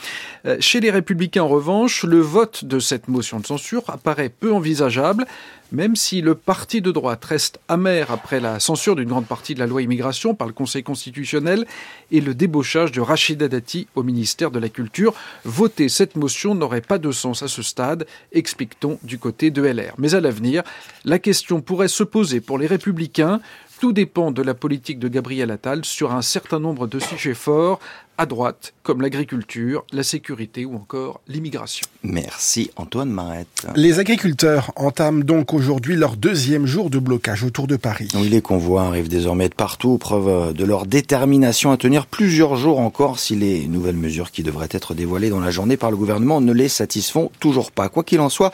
Euh, 0.46 0.56
chez 0.58 0.80
les 0.80 0.90
républicains, 0.90 1.44
en 1.44 1.48
revanche, 1.48 2.02
le 2.02 2.18
vote 2.18 2.64
de 2.64 2.80
cette 2.80 3.06
motion 3.06 3.38
de 3.38 3.46
censure 3.46 3.84
apparaît 3.86 4.30
peu 4.30 4.52
envisageable 4.52 5.26
même 5.74 5.96
si 5.96 6.20
le 6.20 6.34
parti 6.34 6.80
de 6.80 6.92
droite 6.92 7.24
reste 7.24 7.58
amer 7.68 8.10
après 8.10 8.40
la 8.40 8.60
censure 8.60 8.94
d'une 8.94 9.08
grande 9.08 9.26
partie 9.26 9.54
de 9.54 9.58
la 9.58 9.66
loi 9.66 9.82
immigration 9.82 10.34
par 10.34 10.46
le 10.46 10.52
Conseil 10.52 10.84
constitutionnel 10.84 11.66
et 12.12 12.20
le 12.20 12.34
débauchage 12.34 12.92
de 12.92 13.00
Rachida 13.00 13.48
Dati 13.48 13.88
au 13.96 14.04
ministère 14.04 14.52
de 14.52 14.60
la 14.60 14.68
Culture, 14.68 15.14
voter 15.44 15.88
cette 15.88 16.16
motion 16.16 16.54
n'aurait 16.54 16.80
pas 16.80 16.98
de 16.98 17.10
sens 17.10 17.42
à 17.42 17.48
ce 17.48 17.62
stade, 17.62 18.06
explique-t-on 18.32 18.98
du 19.02 19.18
côté 19.18 19.50
de 19.50 19.62
LR. 19.62 19.94
Mais 19.98 20.14
à 20.14 20.20
l'avenir, 20.20 20.62
la 21.04 21.18
question 21.18 21.60
pourrait 21.60 21.88
se 21.88 22.04
poser 22.04 22.40
pour 22.40 22.58
les 22.58 22.68
républicains 22.68 23.40
tout 23.80 23.92
dépend 23.92 24.30
de 24.30 24.42
la 24.42 24.54
politique 24.54 24.98
de 24.98 25.08
Gabriel 25.08 25.50
Attal 25.50 25.84
sur 25.84 26.12
un 26.12 26.22
certain 26.22 26.60
nombre 26.60 26.86
de 26.86 26.98
sujets 26.98 27.34
forts, 27.34 27.80
à 28.16 28.26
droite, 28.26 28.74
comme 28.84 29.00
l'agriculture, 29.00 29.84
la 29.92 30.04
sécurité 30.04 30.64
ou 30.64 30.76
encore 30.76 31.20
l'immigration. 31.26 31.84
Merci 32.04 32.70
Antoine 32.76 33.10
Marette. 33.10 33.66
Les 33.74 33.98
agriculteurs 33.98 34.70
entament 34.76 35.24
donc 35.24 35.52
aujourd'hui 35.52 35.96
leur 35.96 36.16
deuxième 36.16 36.64
jour 36.64 36.90
de 36.90 37.00
blocage 37.00 37.42
autour 37.42 37.66
de 37.66 37.74
Paris. 37.76 38.08
Oui, 38.14 38.28
les 38.28 38.40
convois 38.40 38.84
arrivent 38.84 39.08
désormais 39.08 39.48
de 39.48 39.54
partout, 39.54 39.98
preuve 39.98 40.54
de 40.54 40.64
leur 40.64 40.86
détermination 40.86 41.72
à 41.72 41.76
tenir 41.76 42.06
plusieurs 42.06 42.54
jours 42.56 42.78
encore 42.78 43.18
si 43.18 43.34
les 43.34 43.66
nouvelles 43.66 43.96
mesures 43.96 44.30
qui 44.30 44.44
devraient 44.44 44.68
être 44.70 44.94
dévoilées 44.94 45.30
dans 45.30 45.40
la 45.40 45.50
journée 45.50 45.76
par 45.76 45.90
le 45.90 45.96
gouvernement 45.96 46.40
ne 46.40 46.52
les 46.52 46.68
satisfont 46.68 47.32
toujours 47.40 47.72
pas. 47.72 47.88
Quoi 47.88 48.04
qu'il 48.04 48.20
en 48.20 48.28
soit, 48.28 48.52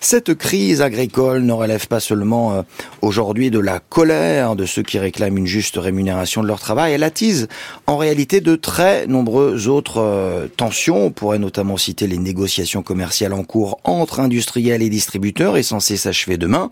cette 0.00 0.34
crise 0.34 0.82
agricole 0.82 1.42
ne 1.42 1.52
relève 1.52 1.86
pas 1.86 2.00
seulement 2.00 2.54
euh, 2.54 2.62
aujourd'hui 3.02 3.52
de 3.52 3.60
la 3.60 3.78
colère 3.78 4.55
de 4.56 4.66
ceux 4.66 4.82
qui 4.82 4.98
réclament 4.98 5.38
une 5.38 5.46
juste 5.46 5.76
rémunération 5.76 6.42
de 6.42 6.48
leur 6.48 6.60
travail, 6.60 6.92
elle 6.92 7.04
attise 7.04 7.48
en 7.86 7.96
réalité 7.96 8.40
de 8.40 8.56
très 8.56 9.06
nombreuses 9.06 9.68
autres 9.68 10.00
euh, 10.00 10.48
tensions. 10.48 11.06
On 11.06 11.10
pourrait 11.10 11.38
notamment 11.38 11.76
citer 11.76 12.06
les 12.06 12.18
négociations 12.18 12.82
commerciales 12.82 13.32
en 13.32 13.44
cours 13.44 13.78
entre 13.84 14.20
industriels 14.20 14.82
et 14.82 14.88
distributeurs 14.88 15.56
et 15.56 15.62
censées 15.62 15.96
s'achever 15.96 16.38
demain, 16.38 16.70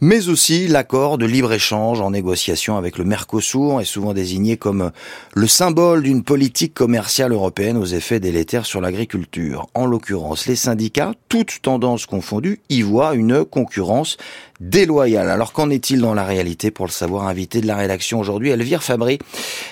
mais 0.00 0.28
aussi 0.28 0.68
l'accord 0.68 1.18
de 1.18 1.26
libre-échange 1.26 2.00
en 2.00 2.10
négociation 2.10 2.76
avec 2.76 2.98
le 2.98 3.04
Mercosur 3.04 3.80
est 3.80 3.84
souvent 3.84 4.14
désigné 4.14 4.56
comme 4.56 4.90
le 5.34 5.46
symbole 5.46 6.02
d'une 6.02 6.22
politique 6.22 6.74
commerciale 6.74 7.32
européenne 7.32 7.76
aux 7.76 7.84
effets 7.84 8.20
délétères 8.20 8.66
sur 8.66 8.80
l'agriculture. 8.80 9.66
En 9.74 9.86
l'occurrence, 9.86 10.46
les 10.46 10.56
syndicats, 10.56 11.14
toutes 11.28 11.62
tendances 11.62 12.06
confondues, 12.06 12.60
y 12.68 12.82
voient 12.82 13.14
une 13.14 13.44
concurrence 13.44 14.16
déloyale. 14.60 15.30
Alors 15.30 15.52
qu'en 15.52 15.70
est-il 15.70 16.00
dans 16.00 16.14
la 16.14 16.24
réalité 16.24 16.70
Pour 16.70 16.86
le 16.86 16.90
savoir, 16.90 17.28
invité 17.28 17.60
de 17.60 17.66
la 17.66 17.76
rédaction 17.76 18.20
aujourd'hui, 18.20 18.50
Elvire 18.50 18.82
Fabry, 18.82 19.18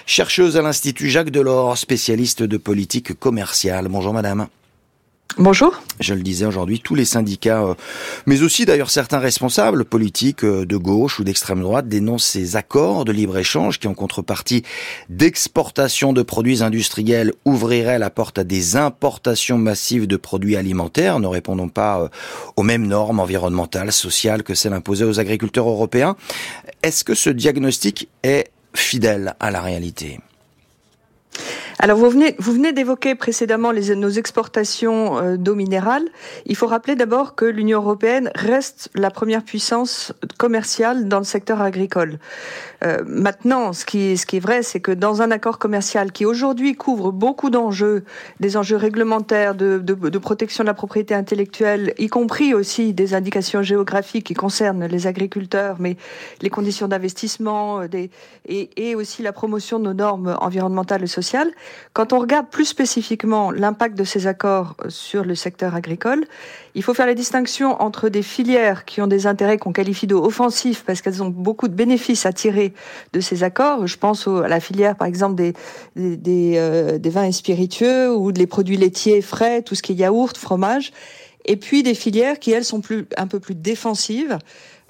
chercheuse 0.07 0.57
à 0.57 0.63
l'Institut 0.63 1.11
Jacques 1.11 1.31
Delors, 1.31 1.79
spécialiste 1.79 2.43
de 2.43 2.57
politique 2.57 3.19
commerciale. 3.19 3.89
Bonjour 3.89 4.13
madame. 4.13 4.49
Bonjour. 5.37 5.83
Je 5.99 6.15
le 6.15 6.23
disais 6.23 6.47
aujourd'hui, 6.47 6.79
tous 6.79 6.95
les 6.95 7.05
syndicats, 7.05 7.65
euh, 7.65 7.75
mais 8.25 8.43
aussi 8.43 8.67
d'ailleurs 8.67 8.91
certains 8.91 9.19
responsables 9.19 9.85
politiques 9.85 10.45
euh, 10.45 10.65
de 10.65 10.77
gauche 10.77 11.19
ou 11.19 11.25
d'extrême 11.25 11.61
droite 11.61 11.89
dénoncent 11.89 12.25
ces 12.25 12.55
accords 12.55 13.05
de 13.05 13.11
libre-échange 13.11 13.81
qui, 13.81 13.89
en 13.89 13.95
contrepartie 13.95 14.63
d'exportation 15.09 16.13
de 16.13 16.23
produits 16.23 16.63
industriels, 16.63 17.33
ouvriraient 17.45 17.99
la 17.99 18.11
porte 18.11 18.39
à 18.39 18.45
des 18.45 18.77
importations 18.77 19.59
massives 19.59 20.07
de 20.07 20.17
produits 20.17 20.55
alimentaires, 20.55 21.19
ne 21.19 21.27
répondant 21.27 21.69
pas 21.69 22.03
euh, 22.03 22.09
aux 22.55 22.63
mêmes 22.63 22.87
normes 22.87 23.19
environnementales, 23.19 23.91
sociales 23.91 24.45
que 24.45 24.55
celles 24.55 24.73
imposées 24.73 25.05
aux 25.05 25.19
agriculteurs 25.19 25.69
européens. 25.69 26.15
Est-ce 26.85 27.03
que 27.03 27.17
ce 27.17 27.31
diagnostic 27.31 28.09
est 28.23 28.53
fidèle 28.73 29.35
à 29.41 29.51
la 29.51 29.61
réalité? 29.61 30.21
Alors 31.79 31.99
vous 31.99 32.09
venez, 32.09 32.37
vous 32.39 32.53
venez 32.53 32.73
d'évoquer 32.73 33.15
précédemment 33.15 33.73
les, 33.73 33.97
nos 33.97 34.11
exportations 34.11 35.19
euh, 35.19 35.37
d'eau 35.37 35.55
minérale. 35.55 36.05
Il 36.47 36.57
faut 36.57 36.67
rappeler 36.67 36.95
d'abord 36.95 37.35
que 37.35 37.45
l'Union 37.45 37.81
européenne 37.81 38.31
reste 38.35 38.91
la 38.95 39.11
première 39.11 39.43
puissance 39.43 40.13
commerciale 40.39 41.09
dans 41.09 41.19
le 41.19 41.25
secteur 41.25 41.61
agricole. 41.61 42.19
Euh, 42.85 43.03
maintenant, 43.07 43.73
ce 43.73 43.85
qui, 43.85 44.17
ce 44.17 44.27
qui 44.27 44.37
est 44.37 44.41
vrai, 44.41 44.63
c'est 44.63 44.81
que 44.81 44.93
dans 44.93 45.23
un 45.23 45.31
accord 45.31 45.59
commercial 45.59 46.13
qui 46.13 46.25
aujourd'hui 46.25 46.77
couvre 46.77 47.11
beaucoup 47.11 47.51
d'enjeux, 47.51 48.05
des 48.41 48.57
enjeux 48.57 48.77
réglementaires, 48.77 49.55
de, 49.55 49.79
de, 49.79 49.95
de, 49.95 50.19
protection 50.19 50.65
de 50.65 50.69
la 50.69 50.75
propriété 50.75 51.15
intellectuelle, 51.15 51.95
y 51.99 52.09
compris 52.09 52.55
aussi 52.55 52.93
des 52.93 53.15
indications 53.15 53.63
géographiques 53.63 54.27
qui 54.27 54.35
concernent 54.35 54.87
les 54.87 55.07
agriculteurs, 55.07 55.77
mais 55.81 55.97
les 56.41 56.51
conditions 56.51 56.89
d'investissement 56.89 57.81
euh, 57.81 57.87
et, 58.47 58.71
et 58.77 58.95
aussi 58.95 59.23
la 59.23 59.33
promotion 59.33 59.79
de 59.79 59.85
nos 59.85 59.95
normes 59.95 60.37
environnementales 60.41 61.03
et 61.03 61.09
sociales, 61.09 61.51
quand 61.93 62.13
on 62.13 62.19
regarde 62.19 62.49
plus 62.49 62.65
spécifiquement 62.65 63.51
l'impact 63.51 63.97
de 63.97 64.05
ces 64.05 64.27
accords 64.27 64.75
euh, 64.85 64.91
sur 64.91 65.25
le 65.25 65.35
secteur 65.35 65.75
agricole, 65.75 66.25
il 66.75 66.83
faut 66.83 66.95
faire 66.95 67.07
la 67.07 67.15
distinction 67.15 67.81
entre 67.81 68.09
des 68.09 68.23
filières 68.23 68.85
qui 68.85 69.01
ont 69.01 69.07
des 69.07 69.27
intérêts 69.27 69.59
qu'on 69.59 69.73
qualifie 69.73 70.07
d'offensifs 70.07 70.85
parce 70.85 71.03
qu'elles 71.03 71.23
ont 71.23 71.29
beaucoup 71.29 71.69
de 71.69 71.75
bénéfices 71.75 72.27
à 72.27 72.33
tirer 72.33 72.75
de 73.13 73.21
ces 73.21 73.45
accords. 73.45 73.87
Je 73.87 73.97
pense 73.97 74.27
à 74.27 74.49
la 74.49 74.61
filière, 74.61 74.97
par 74.97 75.07
exemple, 75.07 75.43
euh, 75.99 76.17
des 76.17 77.11
vins 77.11 77.25
et 77.25 77.33
spiritueux 77.33 78.15
ou 78.15 78.33
des 78.33 78.47
produits 78.47 78.77
laitiers 78.77 79.23
frais, 79.23 79.63
tout 79.63 79.75
ce 79.75 79.83
qui 79.83 79.93
est 79.93 79.97
yaourt, 79.97 80.37
fromage. 80.37 80.93
Et 81.47 81.57
puis 81.57 81.83
des 81.83 81.95
filières 81.95 82.39
qui, 82.39 82.53
elles, 82.53 82.65
sont 82.65 82.81
un 83.17 83.27
peu 83.27 83.39
plus 83.39 83.55
défensives. 83.55 84.39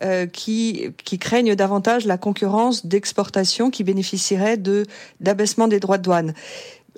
Euh, 0.03 0.27
qui, 0.27 0.89
qui 1.05 1.21
craignent 1.21 1.55
davantage 1.55 2.05
la 2.05 2.19
concurrence 2.19 2.85
d'exportation 2.85 3.71
qui 3.71 3.85
bénéficierait 3.85 4.57
de 4.57 4.87
d'abaissement 5.21 5.69
des 5.69 5.79
droits 5.79 5.99
de 5.99 6.03
douane. 6.03 6.35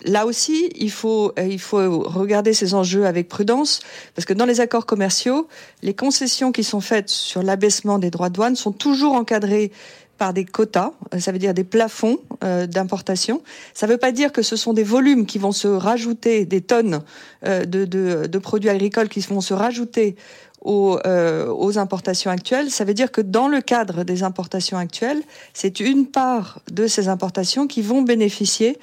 Là 0.06 0.24
aussi, 0.24 0.70
il 0.76 0.90
faut, 0.90 1.30
euh, 1.38 1.46
il 1.46 1.58
faut 1.58 2.00
regarder 2.00 2.54
ces 2.54 2.72
enjeux 2.72 3.04
avec 3.04 3.28
prudence, 3.28 3.80
parce 4.14 4.24
que 4.24 4.32
dans 4.32 4.46
les 4.46 4.60
accords 4.60 4.86
commerciaux, 4.86 5.46
les 5.82 5.92
concessions 5.92 6.52
qui 6.52 6.64
sont 6.64 6.80
faites 6.80 7.10
sur 7.10 7.42
l'abaissement 7.42 7.98
des 7.98 8.10
droits 8.10 8.30
de 8.30 8.34
douane 8.34 8.56
sont 8.56 8.72
toujours 8.72 9.12
encadrées 9.12 9.72
par 10.16 10.32
des 10.32 10.44
quotas, 10.44 10.92
euh, 11.14 11.20
ça 11.20 11.32
veut 11.32 11.38
dire 11.38 11.54
des 11.54 11.64
plafonds 11.64 12.18
euh, 12.44 12.66
d'importation. 12.66 13.42
Ça 13.74 13.86
ne 13.86 13.92
veut 13.92 13.98
pas 13.98 14.12
dire 14.12 14.32
que 14.32 14.42
ce 14.42 14.56
sont 14.56 14.72
des 14.72 14.82
volumes 14.82 15.26
qui 15.26 15.38
vont 15.38 15.52
se 15.52 15.68
rajouter, 15.68 16.46
des 16.46 16.60
tonnes 16.60 17.02
euh, 17.44 17.64
de, 17.64 17.84
de, 17.84 18.26
de, 18.26 18.38
produits 18.38 18.70
agricoles 18.70 19.08
qui 19.08 19.20
vont 19.20 19.40
se 19.40 19.54
rajouter 19.54 20.16
aux, 20.66 20.98
euh, 21.06 21.46
aux, 21.46 21.78
importations 21.78 22.30
actuelles, 22.30 22.70
ça 22.70 22.84
veut 22.84 22.92
dire 22.92 23.12
que 23.12 23.20
dans 23.20 23.46
le 23.46 23.60
cadre 23.60 24.02
des 24.02 24.24
importations 24.24 24.76
actuelles, 24.76 25.22
c'est 25.54 25.80
une 25.80 26.06
part 26.06 26.60
de 26.70 26.88
ces 26.88 27.08
importations 27.08 27.66
qui 27.68 27.82
vont 27.82 28.02
bénéficier 28.02 28.78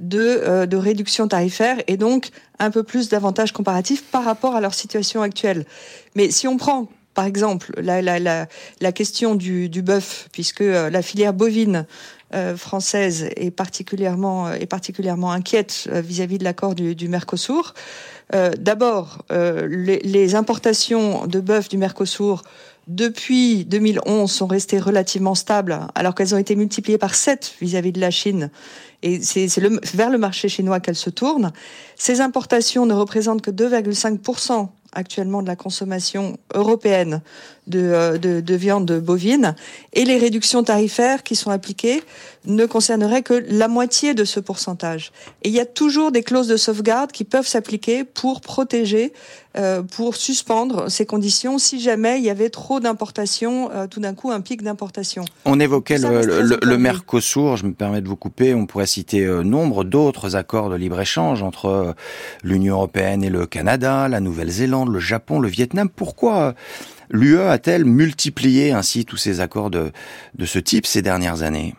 de, 0.00 0.18
euh, 0.20 0.66
de 0.66 0.76
réductions 0.76 1.28
tarifaires 1.28 1.76
et 1.86 1.98
donc 1.98 2.30
un 2.58 2.70
peu 2.70 2.82
plus 2.82 3.10
d'avantages 3.10 3.52
comparatifs 3.52 4.02
par 4.04 4.24
rapport 4.24 4.56
à 4.56 4.60
leur 4.60 4.72
situation 4.72 5.20
actuelle. 5.20 5.66
Mais 6.14 6.30
si 6.30 6.48
on 6.48 6.56
prend 6.56 6.88
par 7.16 7.24
exemple 7.24 7.72
la, 7.78 8.92
question 8.92 9.34
du, 9.34 9.82
bœuf, 9.82 10.28
puisque 10.30 10.60
euh, 10.60 10.90
la 10.90 11.02
filière 11.02 11.32
bovine 11.32 11.86
euh, 12.34 12.56
française 12.56 13.30
est 13.36 13.50
particulièrement, 13.50 14.50
particulièrement 14.68 15.32
inquiète 15.32 15.88
vis-à-vis 15.92 16.36
-vis 16.36 16.38
de 16.38 16.44
l'accord 16.44 16.74
du, 16.74 17.08
Mercosur. 17.08 17.74
Euh, 18.34 18.50
D'abord, 18.58 19.24
euh, 19.32 19.66
les, 19.70 20.00
les, 20.00 20.34
importations 20.34 21.26
de 21.26 21.40
bœuf 21.40 21.68
du 21.68 21.78
Mercosur 21.78 22.42
depuis 22.88 23.64
2011 23.64 24.30
sont 24.30 24.46
restées 24.46 24.78
relativement 24.78 25.34
stables, 25.34 25.78
alors 25.94 26.14
qu'elles 26.14 26.34
ont 26.34 26.38
été 26.38 26.54
multipliées 26.54 26.98
par 26.98 27.14
7 27.14 27.54
vis-à-vis 27.60 27.92
de 27.92 28.00
la 28.00 28.10
Chine. 28.10 28.50
Et 29.02 29.20
c'est 29.22 29.48
vers 29.94 30.10
le 30.10 30.18
marché 30.18 30.48
chinois 30.48 30.80
qu'elles 30.80 30.96
se 30.96 31.10
tournent. 31.10 31.52
Ces 31.96 32.20
importations 32.20 32.86
ne 32.86 32.94
représentent 32.94 33.42
que 33.42 33.50
2,5% 33.50 34.68
actuellement 34.96 35.42
de 35.42 35.46
la 35.46 35.56
consommation 35.56 36.38
européenne 36.54 37.22
de, 37.66 37.80
euh, 37.80 38.18
de, 38.18 38.40
de, 38.40 38.54
viande 38.54 38.90
bovine 39.00 39.54
et 39.92 40.04
les 40.04 40.18
réductions 40.18 40.62
tarifaires 40.62 41.22
qui 41.22 41.36
sont 41.36 41.50
appliquées 41.50 42.02
ne 42.46 42.66
concerneraient 42.66 43.22
que 43.22 43.44
la 43.48 43.68
moitié 43.68 44.14
de 44.14 44.24
ce 44.24 44.40
pourcentage. 44.40 45.12
Et 45.42 45.48
il 45.48 45.54
y 45.54 45.60
a 45.60 45.66
toujours 45.66 46.12
des 46.12 46.22
clauses 46.22 46.48
de 46.48 46.56
sauvegarde 46.56 47.12
qui 47.12 47.24
peuvent 47.24 47.46
s'appliquer 47.46 48.04
pour 48.04 48.40
protéger, 48.40 49.12
euh, 49.56 49.82
pour 49.82 50.16
suspendre 50.16 50.90
ces 50.90 51.06
conditions 51.06 51.58
si 51.58 51.80
jamais 51.80 52.18
il 52.18 52.24
y 52.24 52.30
avait 52.30 52.50
trop 52.50 52.80
d'importations, 52.80 53.70
euh, 53.72 53.86
tout 53.86 54.00
d'un 54.00 54.14
coup 54.14 54.30
un 54.30 54.40
pic 54.40 54.62
d'importation. 54.62 55.24
On 55.44 55.58
évoquait 55.58 55.98
le, 55.98 56.22
le, 56.22 56.58
le, 56.62 56.78
Mercosur, 56.78 57.56
je 57.56 57.66
me 57.66 57.72
permets 57.72 58.00
de 58.00 58.08
vous 58.08 58.16
couper, 58.16 58.54
on 58.54 58.66
pourrait 58.66 58.86
citer 58.86 59.24
euh, 59.24 59.42
nombre 59.42 59.84
d'autres 59.84 60.36
accords 60.36 60.70
de 60.70 60.76
libre-échange 60.76 61.42
entre 61.42 61.66
euh, 61.66 61.92
l'Union 62.42 62.76
européenne 62.76 63.24
et 63.24 63.30
le 63.30 63.46
Canada, 63.46 64.08
la 64.08 64.20
Nouvelle-Zélande, 64.20 64.92
le 64.92 65.00
Japon, 65.00 65.40
le 65.40 65.48
Vietnam. 65.48 65.88
Pourquoi 65.88 66.54
l'UE 67.10 67.40
a-t-elle 67.40 67.84
multiplié 67.84 68.72
ainsi 68.72 69.04
tous 69.04 69.16
ces 69.16 69.40
accords 69.40 69.70
de, 69.70 69.92
de 70.34 70.46
ce 70.46 70.58
type 70.58 70.86
ces 70.86 71.02
dernières 71.02 71.42
années? 71.42 71.74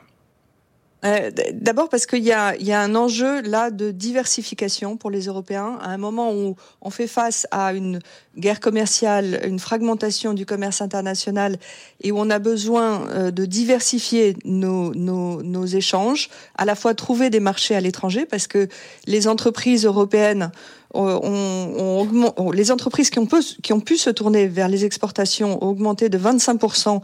Euh, 1.06 1.30
D'abord 1.54 1.90
parce 1.90 2.08
qu'il 2.08 2.24
y 2.24 2.28
y 2.28 2.32
a 2.32 2.82
un 2.82 2.96
enjeu 2.96 3.42
là 3.42 3.70
de 3.70 3.92
diversification 3.92 4.98
pour 4.98 5.12
les 5.12 5.26
Européens. 5.26 5.78
À 5.82 5.92
un 5.92 5.98
moment 5.98 6.34
où 6.34 6.56
on 6.82 6.90
fait 6.90 7.08
face 7.08 7.46
à 7.52 7.74
une 7.74 8.00
guerre 8.36 8.60
commerciale, 8.60 9.40
une 9.46 9.60
fragmentation 9.60 10.34
du 10.34 10.46
commerce 10.46 10.82
international 10.82 11.58
et 12.02 12.12
où 12.12 12.18
on 12.18 12.30
a 12.32 12.40
besoin 12.40 13.08
euh, 13.10 13.32
de 13.32 13.46
diversifier 13.46 14.36
nos 14.44 15.66
échanges, 15.66 16.30
à 16.58 16.66
la 16.66 16.74
fois 16.76 16.96
trouver 16.96 17.30
des 17.30 17.40
marchés 17.40 17.76
à 17.76 17.82
l'étranger 17.82 18.26
parce 18.26 18.48
que 18.48 18.68
les 19.06 19.28
entreprises 19.28 19.86
européennes 19.86 20.52
on, 20.94 22.08
on, 22.14 22.34
on, 22.38 22.52
les 22.52 22.72
entreprises 22.72 23.10
qui 23.10 23.20
ont, 23.20 23.26
peu, 23.26 23.42
qui 23.62 23.74
ont 23.74 23.80
pu 23.80 23.98
se 23.98 24.10
tourner 24.10 24.48
vers 24.48 24.68
les 24.68 24.86
exportations 24.86 25.64
ont 25.64 25.70
augmenté 25.70 26.10
de 26.10 26.18
25% 26.18 27.02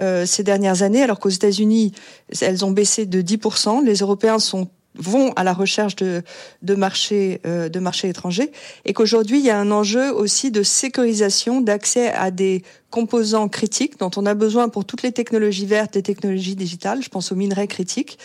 euh, 0.00 0.26
ces 0.26 0.42
dernières 0.42 0.82
années, 0.82 1.02
alors 1.02 1.18
qu'aux 1.18 1.28
États-Unis, 1.28 1.92
elles 2.40 2.64
ont 2.64 2.70
baissé 2.70 3.06
de 3.06 3.22
10%. 3.22 3.84
Les 3.84 3.96
Européens 3.96 4.38
sont 4.38 4.68
vont 4.96 5.32
à 5.34 5.44
la 5.44 5.52
recherche 5.52 5.96
de, 5.96 6.22
de 6.62 6.74
marchés 6.74 7.40
euh, 7.46 7.68
de 7.68 7.78
marchés 7.78 8.08
étrangers 8.08 8.50
et 8.84 8.92
qu'aujourd'hui 8.92 9.38
il 9.38 9.44
y 9.44 9.50
a 9.50 9.58
un 9.58 9.70
enjeu 9.70 10.12
aussi 10.12 10.50
de 10.50 10.62
sécurisation 10.62 11.60
d'accès 11.60 12.12
à 12.12 12.30
des 12.30 12.62
composants 12.90 13.48
critiques 13.48 13.98
dont 13.98 14.10
on 14.16 14.26
a 14.26 14.34
besoin 14.34 14.68
pour 14.68 14.84
toutes 14.84 15.02
les 15.02 15.12
technologies 15.12 15.66
vertes 15.66 15.96
et 15.96 16.02
technologies 16.02 16.56
digitales, 16.56 17.02
je 17.02 17.08
pense 17.08 17.30
aux 17.32 17.36
minerais 17.36 17.68
critiques, 17.68 18.18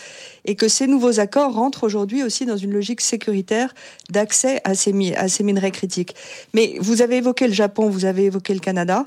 et 0.44 0.56
que 0.56 0.68
ces 0.68 0.86
nouveaux 0.86 1.20
accords 1.20 1.54
rentrent 1.54 1.84
aujourd'hui 1.84 2.22
aussi 2.22 2.46
dans 2.46 2.56
une 2.56 2.72
logique 2.72 3.00
sécuritaire 3.00 3.74
d'accès 4.10 4.60
à 4.64 4.74
ces, 4.74 5.14
à 5.14 5.28
ces 5.28 5.44
minerais 5.44 5.70
critiques. 5.70 6.14
Mais 6.52 6.74
vous 6.80 7.00
avez 7.00 7.18
évoqué 7.18 7.46
le 7.46 7.54
Japon, 7.54 7.88
vous 7.88 8.04
avez 8.04 8.24
évoqué 8.24 8.52
le 8.54 8.60
Canada 8.60 9.06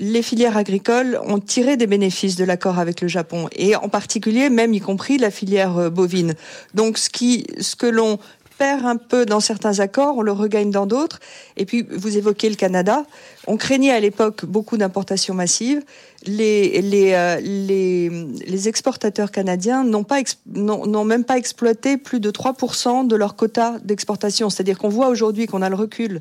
les 0.00 0.22
filières 0.22 0.56
agricoles 0.56 1.20
ont 1.24 1.38
tiré 1.38 1.76
des 1.76 1.86
bénéfices 1.86 2.36
de 2.36 2.44
l'accord 2.44 2.78
avec 2.78 3.00
le 3.00 3.08
Japon 3.08 3.48
et 3.54 3.76
en 3.76 3.88
particulier 3.88 4.50
même 4.50 4.74
y 4.74 4.80
compris 4.80 5.18
la 5.18 5.30
filière 5.30 5.76
euh, 5.78 5.90
bovine. 5.90 6.34
Donc 6.74 6.98
ce 6.98 7.10
qui 7.10 7.46
ce 7.60 7.76
que 7.76 7.86
l'on 7.86 8.18
perd 8.60 8.84
un 8.84 8.96
peu 8.96 9.24
dans 9.24 9.40
certains 9.40 9.80
accords, 9.80 10.18
on 10.18 10.20
le 10.20 10.32
regagne 10.32 10.70
dans 10.70 10.84
d'autres. 10.84 11.18
Et 11.56 11.64
puis, 11.64 11.86
vous 11.90 12.18
évoquez 12.18 12.50
le 12.50 12.56
Canada. 12.56 13.04
On 13.46 13.56
craignait 13.56 13.90
à 13.90 14.00
l'époque 14.00 14.44
beaucoup 14.44 14.76
d'importations 14.76 15.32
massives. 15.32 15.82
Les, 16.26 16.82
les, 16.82 17.14
euh, 17.14 17.40
les, 17.40 18.10
les, 18.46 18.68
exportateurs 18.68 19.30
canadiens 19.30 19.82
n'ont 19.82 20.04
pas 20.04 20.20
n'ont 20.54 21.04
même 21.04 21.24
pas 21.24 21.38
exploité 21.38 21.96
plus 21.96 22.20
de 22.20 22.30
3% 22.30 23.06
de 23.06 23.16
leur 23.16 23.34
quota 23.34 23.78
d'exportation. 23.82 24.50
C'est-à-dire 24.50 24.76
qu'on 24.76 24.90
voit 24.90 25.08
aujourd'hui 25.08 25.46
qu'on 25.46 25.62
a 25.62 25.70
le 25.70 25.76
recul 25.76 26.20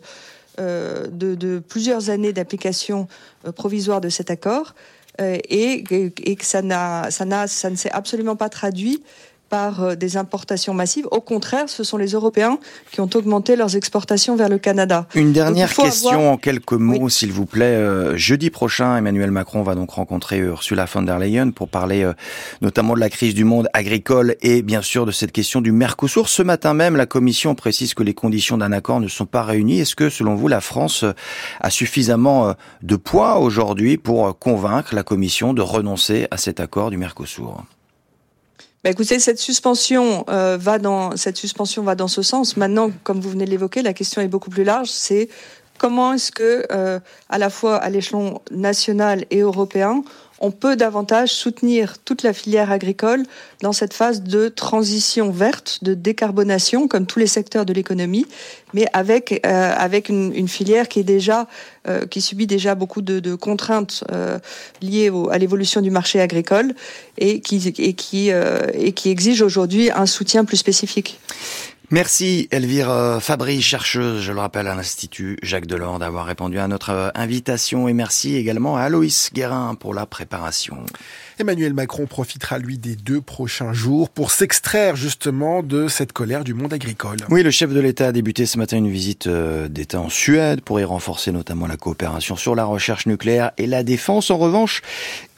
euh, 0.59 1.07
de, 1.11 1.59
plusieurs 1.59 2.09
années 2.09 2.33
d'application 2.33 3.07
euh, 3.45 3.51
provisoire 3.51 4.01
de 4.01 4.09
cet 4.09 4.31
accord 4.31 4.73
euh, 5.21 5.37
et, 5.47 5.83
que 5.83 6.45
ça, 6.45 6.61
ça 7.11 7.69
ne 7.69 7.75
s'est 7.75 7.91
absolument 7.91 8.35
pas 8.35 8.49
traduit 8.49 9.03
par 9.49 9.83
euh, 9.83 9.95
des 9.95 10.17
importations 10.17 10.73
massives. 10.73 11.07
Au 11.11 11.21
contraire, 11.21 11.67
ce 11.67 11.83
sont 11.83 11.97
les 11.97 12.11
Européens 12.11 12.59
qui 12.91 13.01
ont 13.01 13.09
augmenté 13.13 13.55
leurs 13.55 13.75
exportations 13.75 14.35
vers 14.35 14.49
le 14.49 14.57
Canada. 14.57 15.07
Une 15.15 15.33
dernière 15.33 15.73
question 15.73 16.31
en 16.31 16.37
quelques 16.37 16.73
mots, 16.73 17.09
s'il 17.09 17.31
vous 17.31 17.45
plaît. 17.45 17.65
Euh, 17.65 18.15
jeudi 18.15 18.49
prochain, 18.49 18.97
Emmanuel 18.97 19.31
Macron 19.31 19.63
va 19.63 19.75
donc 19.75 19.91
rencontrer 19.91 20.39
Ursula 20.39 20.85
von 20.85 21.01
der 21.01 21.19
Leyen 21.19 21.51
pour 21.51 21.67
parler 21.67 22.03
euh, 22.03 22.13
notamment 22.61 22.93
de 22.93 22.99
la 22.99 23.09
crise 23.09 23.33
du 23.33 23.43
monde 23.43 23.67
agricole 23.73 24.35
et 24.41 24.61
bien 24.61 24.81
sûr 24.81 25.05
de 25.05 25.11
cette 25.11 25.31
question 25.31 25.61
du 25.61 25.71
Mercosur. 25.71 26.29
Ce 26.29 26.43
matin 26.43 26.73
même, 26.73 26.95
la 26.95 27.05
Commission 27.05 27.55
précise 27.55 27.93
que 27.93 28.03
les 28.03 28.13
conditions 28.13 28.57
d'un 28.57 28.71
accord 28.71 28.99
ne 28.99 29.07
sont 29.07 29.25
pas 29.25 29.43
réunies. 29.43 29.79
Est-ce 29.79 29.95
que, 29.95 30.09
selon 30.09 30.35
vous, 30.35 30.47
la 30.47 30.61
France 30.61 31.03
a 31.59 31.69
suffisamment 31.69 32.53
de 32.83 32.95
poids 32.95 33.39
aujourd'hui 33.39 33.97
pour 33.97 34.37
convaincre 34.37 34.93
la 34.93 35.03
Commission 35.03 35.53
de 35.53 35.61
renoncer 35.61 36.27
à 36.31 36.37
cet 36.37 36.59
accord 36.59 36.91
du 36.91 36.97
Mercosur? 36.97 37.63
Bah 38.83 38.91
écoutez, 38.91 39.19
cette 39.19 39.39
suspension 39.39 40.23
euh, 40.29 40.57
va 40.57 40.79
dans 40.79 41.17
cette 41.17 41.35
suspension 41.35 41.83
va 41.83 41.95
dans 41.95 42.07
ce 42.07 42.21
sens. 42.21 42.55
Maintenant, 42.55 42.91
comme 43.03 43.19
vous 43.19 43.29
venez 43.29 43.43
de 43.43 43.49
l'évoquer, 43.49 43.81
la 43.81 43.93
question 43.93 44.21
est 44.21 44.29
beaucoup 44.29 44.49
plus 44.49 44.63
large. 44.63 44.89
C'est 44.89 45.27
comment 45.77 46.13
est-ce 46.13 46.31
que, 46.31 46.65
euh, 46.71 46.99
à 47.27 47.37
la 47.37 47.49
fois 47.49 47.75
à 47.75 47.89
l'échelon 47.89 48.41
national 48.51 49.25
et 49.31 49.39
européen, 49.39 50.01
on 50.39 50.51
peut 50.51 50.75
davantage 50.75 51.29
soutenir 51.29 51.97
toute 51.99 52.23
la 52.23 52.33
filière 52.33 52.71
agricole 52.71 53.23
dans 53.61 53.73
cette 53.73 53.93
phase 53.93 54.23
de 54.23 54.47
transition 54.47 55.31
verte, 55.31 55.79
de 55.81 55.93
décarbonation, 55.93 56.87
comme 56.87 57.05
tous 57.05 57.19
les 57.19 57.27
secteurs 57.27 57.65
de 57.65 57.73
l'économie, 57.73 58.25
mais 58.73 58.85
avec 58.93 59.41
euh, 59.45 60.01
une, 60.09 60.47
filière 60.47 60.85
euh, 61.87 62.05
qui 62.05 62.21
subit 62.21 62.47
déjà 62.47 62.75
beaucoup 62.75 63.01
de, 63.01 63.35
contraintes 63.35 64.03
euh, 64.11 64.39
liées 64.81 65.11
à 65.31 65.37
l'évolution 65.37 65.81
du 65.81 65.91
marché 65.91 66.21
agricole 66.21 66.73
et 67.17 67.41
qui 67.41 68.29
exige 69.05 69.41
aujourd'hui 69.41 69.91
un 69.91 70.05
soutien 70.05 70.45
plus 70.45 70.57
spécifique. 70.57 71.19
Merci 71.91 72.47
Elvire 72.51 73.17
Fabry, 73.19 73.63
chercheuse, 73.63 74.21
je 74.21 74.31
le 74.31 74.39
rappelle, 74.39 74.67
à 74.67 74.75
l'Institut 74.75 75.37
Jacques 75.41 75.65
Delors, 75.65 75.97
d'avoir 75.97 76.25
répondu 76.27 76.59
à 76.59 76.67
notre 76.67 77.11
invitation 77.15 77.87
et 77.87 77.93
merci 77.93 78.35
également 78.35 78.77
à 78.77 78.81
Aloïs 78.81 79.31
Guérin 79.33 79.73
pour 79.73 79.95
la 79.95 80.05
préparation. 80.05 80.77
Emmanuel 81.39 81.73
Macron 81.73 82.05
profitera, 82.05 82.59
lui, 82.59 82.77
des 82.77 82.95
deux 82.95 83.21
prochains 83.21 83.73
jours 83.73 84.09
pour 84.09 84.29
s'extraire 84.29 84.95
justement 84.95 85.63
de 85.63 85.87
cette 85.87 86.13
colère 86.13 86.43
du 86.43 86.53
monde 86.53 86.73
agricole. 86.73 87.17
Oui, 87.29 87.41
le 87.41 87.49
chef 87.49 87.73
de 87.73 87.79
l'État 87.79 88.07
a 88.07 88.11
débuté 88.11 88.45
ce 88.45 88.57
matin 88.57 88.77
une 88.77 88.89
visite 88.89 89.27
euh, 89.27 89.67
d'État 89.67 90.01
en 90.01 90.09
Suède 90.09 90.61
pour 90.61 90.79
y 90.79 90.83
renforcer 90.83 91.31
notamment 91.31 91.65
la 91.65 91.77
coopération 91.77 92.35
sur 92.35 92.55
la 92.55 92.65
recherche 92.65 93.05
nucléaire 93.05 93.51
et 93.57 93.67
la 93.67 93.83
défense. 93.83 94.29
En 94.31 94.37
revanche, 94.37 94.81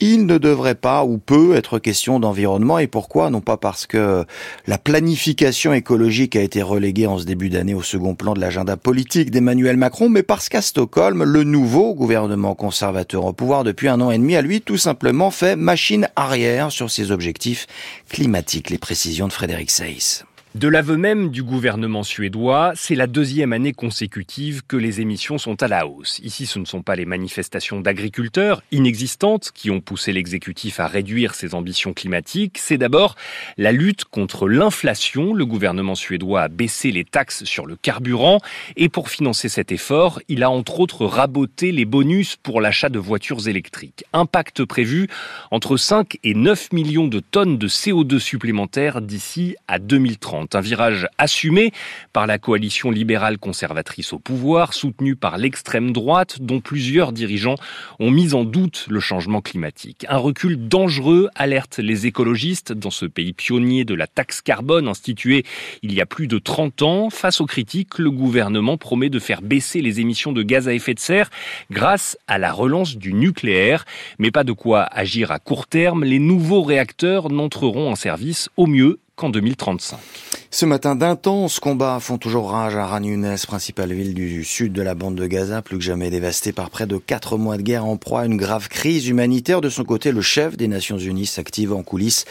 il 0.02 0.26
ne 0.26 0.38
devrait 0.38 0.76
pas 0.76 1.06
ou 1.06 1.20
peut 1.20 1.56
être 1.56 1.80
question 1.80 2.20
d'environnement. 2.20 2.80
Et 2.80 2.88
pourquoi? 2.88 3.30
Non 3.30 3.40
pas 3.40 3.58
parce 3.58 3.86
que 3.86 4.26
la 4.68 4.78
planification 4.78 5.74
écologique 5.74 6.36
a 6.36 6.42
été 6.42 6.62
reléguée 6.62 7.08
en 7.08 7.20
ce 7.20 7.26
début 7.26 7.50
d'année 7.50 7.76
au 7.76 7.84
second 7.84 8.16
plan 8.16 8.34
de 8.34 8.42
l'agenda 8.42 8.78
politique 8.78 9.32
d'Emmanuel 9.32 9.78
Macron, 9.78 10.10
mais 10.10 10.24
parce 10.24 10.50
qu'à 10.50 10.62
Stockholm, 10.62 11.24
le 11.24 11.44
nouveau 11.44 11.94
gouvernement 11.94 12.56
conservateur 12.56 13.26
au 13.26 13.34
pouvoir 13.34 13.64
depuis 13.64 13.88
un 13.88 14.02
an 14.02 14.12
et 14.12 14.18
demi 14.18 14.36
a 14.36 14.42
lui 14.42 14.62
tout 14.62 14.78
simplement 14.78 15.32
fait 15.32 15.56
machine 15.56 16.10
arrière 16.16 16.72
sur 16.72 16.90
ses 16.90 17.12
objectifs 17.12 17.68
climatiques. 18.10 18.70
Les 18.70 18.80
précisions 18.80 19.28
de 19.28 19.34
Frédéric 19.34 19.70
Seyss. 19.70 20.26
De 20.54 20.68
l'aveu 20.68 20.98
même 20.98 21.30
du 21.30 21.44
gouvernement 21.44 22.04
suédois, 22.04 22.74
c'est 22.76 22.94
la 22.94 23.08
deuxième 23.08 23.54
année 23.54 23.72
consécutive 23.72 24.64
que 24.68 24.76
les 24.76 25.00
émissions 25.00 25.38
sont 25.38 25.64
à 25.64 25.70
la 25.70 25.88
hausse. 25.88 26.20
Ici, 26.26 26.46
ce 26.46 26.60
ne 26.60 26.66
sont 26.66 26.82
pas 26.82 26.98
les 26.98 27.06
manifestations 27.06 27.80
d'agriculteurs 27.80 28.62
inexistantes 28.70 29.52
qui 29.56 29.72
ont 29.72 29.80
poussé 29.80 30.12
l'exécutif 30.12 30.82
à 30.82 30.88
réduire 30.88 31.36
ses 31.36 31.56
ambitions 31.56 31.94
climatiques, 31.94 32.58
c'est 32.58 32.78
d'abord 32.78 33.16
la 33.58 33.72
lutte 33.72 34.04
contre 34.04 34.50
l'inflation. 34.50 35.34
Le 35.34 35.46
gouvernement 35.46 35.96
suédois 35.96 36.42
a 36.42 36.48
baissé 36.50 36.92
les 36.92 37.06
taxes 37.06 37.46
sur 37.46 37.66
le 37.66 37.78
carburant 37.78 38.40
et 38.76 38.90
pour 38.90 39.08
financer 39.08 39.48
cet 39.48 39.72
effort, 39.72 40.20
il 40.28 40.44
a 40.44 40.52
entre 40.52 40.82
autres 40.82 41.06
raboté 41.06 41.72
les 41.72 41.86
bonus 41.86 42.36
pour 42.36 42.60
l'achat 42.60 42.90
de 42.90 43.00
voitures 43.00 43.48
électriques. 43.48 44.04
Impact 44.12 44.66
prévu 44.66 45.08
entre 45.50 45.78
5 45.78 46.18
et 46.26 46.34
9 46.34 46.74
millions 46.74 47.08
de 47.08 47.22
tonnes 47.22 47.58
de 47.58 47.70
CO2 47.70 48.20
supplémentaires 48.20 49.02
d'ici 49.02 49.56
à 49.70 49.80
2030. 49.80 50.41
Un 50.54 50.62
virage 50.62 51.08
assumé 51.18 51.72
par 52.14 52.28
la 52.28 52.38
coalition 52.38 52.92
libérale 52.92 53.38
conservatrice 53.38 54.14
au 54.14 54.20
pouvoir, 54.20 54.74
soutenue 54.74 55.16
par 55.16 55.38
l'extrême 55.38 55.92
droite, 55.92 56.38
dont 56.42 56.60
plusieurs 56.60 57.12
dirigeants 57.12 57.56
ont 58.00 58.12
mis 58.12 58.34
en 58.34 58.44
doute 58.44 58.86
le 58.90 59.00
changement 59.00 59.42
climatique. 59.42 60.06
Un 60.10 60.18
recul 60.18 60.68
dangereux, 60.68 61.30
alerte 61.36 61.78
les 61.80 62.08
écologistes 62.08 62.74
dans 62.74 62.92
ce 62.92 63.06
pays 63.06 63.34
pionnier 63.34 63.86
de 63.86 63.94
la 63.94 64.08
taxe 64.08 64.42
carbone 64.42 64.88
instituée 64.88 65.44
il 65.82 65.94
y 65.94 66.02
a 66.02 66.06
plus 66.06 66.28
de 66.28 66.38
30 66.38 66.82
ans. 66.82 67.10
Face 67.10 67.42
aux 67.42 67.46
critiques, 67.46 67.98
le 67.98 68.12
gouvernement 68.12 68.78
promet 68.78 69.10
de 69.10 69.20
faire 69.20 69.42
baisser 69.42 69.82
les 69.82 70.00
émissions 70.00 70.32
de 70.32 70.44
gaz 70.44 70.68
à 70.68 70.74
effet 70.74 70.94
de 70.94 71.00
serre 71.00 71.30
grâce 71.70 72.18
à 72.28 72.38
la 72.38 72.52
relance 72.52 72.98
du 72.98 73.14
nucléaire. 73.14 73.86
Mais 74.20 74.32
pas 74.32 74.44
de 74.44 74.52
quoi 74.52 74.84
agir 74.84 75.32
à 75.32 75.40
court 75.40 75.68
terme. 75.68 76.04
Les 76.04 76.20
nouveaux 76.20 76.64
réacteurs 76.64 77.30
n'entreront 77.30 77.90
en 77.90 77.96
service 77.96 78.50
au 78.58 78.68
mieux 78.68 79.00
qu'en 79.22 79.30
2035. 79.30 80.00
Ce 80.50 80.66
matin, 80.66 80.96
d'intenses 80.96 81.60
combats 81.60 82.00
font 82.02 82.18
toujours 82.18 82.52
rage 82.52 82.76
à 82.76 82.86
Ran 82.88 83.02
principale 83.48 83.94
ville 83.94 84.14
du 84.14 84.44
sud 84.44 84.74
de 84.74 84.82
la 84.82 84.96
bande 84.96 85.16
de 85.16 85.28
Gaza, 85.28 85.62
plus 85.62 85.78
que 85.78 85.84
jamais 85.84 86.10
dévastée 86.10 86.52
par 86.52 86.70
près 86.70 86.88
de 86.88 86.98
quatre 86.98 87.38
mois 87.38 87.58
de 87.58 87.62
guerre 87.62 87.86
en 87.86 87.98
proie 87.98 88.22
à 88.22 88.26
une 88.26 88.36
grave 88.36 88.68
crise 88.68 89.08
humanitaire. 89.08 89.62
De 89.62 89.70
son 89.70 89.84
côté, 89.84 90.12
le 90.12 90.22
chef 90.22 90.58
des 90.58 90.68
Nations 90.68 90.98
Unies 90.98 91.28
s'active 91.28 91.72
en 91.72 91.84
coulisses 91.84 92.26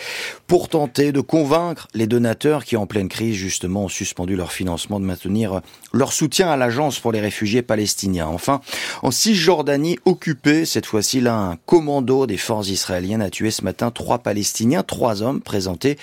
pour 0.48 0.68
tenter 0.68 1.12
de 1.12 1.20
convaincre 1.20 1.86
les 1.94 2.06
donateurs 2.06 2.64
qui, 2.64 2.76
en 2.76 2.86
pleine 2.86 3.08
crise, 3.08 3.36
justement, 3.36 3.84
ont 3.84 3.88
suspendu 3.88 4.36
leur 4.36 4.52
financement 4.52 4.98
de 4.98 5.04
maintenir 5.04 5.60
leur 5.92 6.12
soutien 6.12 6.50
à 6.50 6.56
l'agence 6.56 6.98
pour 6.98 7.12
les 7.12 7.20
réfugiés 7.20 7.62
palestiniens. 7.62 8.26
Enfin, 8.26 8.60
en 9.02 9.12
Cisjordanie 9.12 9.98
occupée, 10.04 10.64
cette 10.64 10.86
fois-ci 10.86 11.20
là, 11.20 11.36
un 11.36 11.56
commando 11.66 12.26
des 12.26 12.36
forces 12.36 12.68
israéliennes 12.68 13.22
a 13.22 13.30
tué 13.30 13.50
ce 13.50 13.62
matin 13.62 13.90
trois 13.90 14.18
Palestiniens, 14.18 14.82
trois 14.82 15.22
hommes 15.22 15.40
présentés 15.40 15.96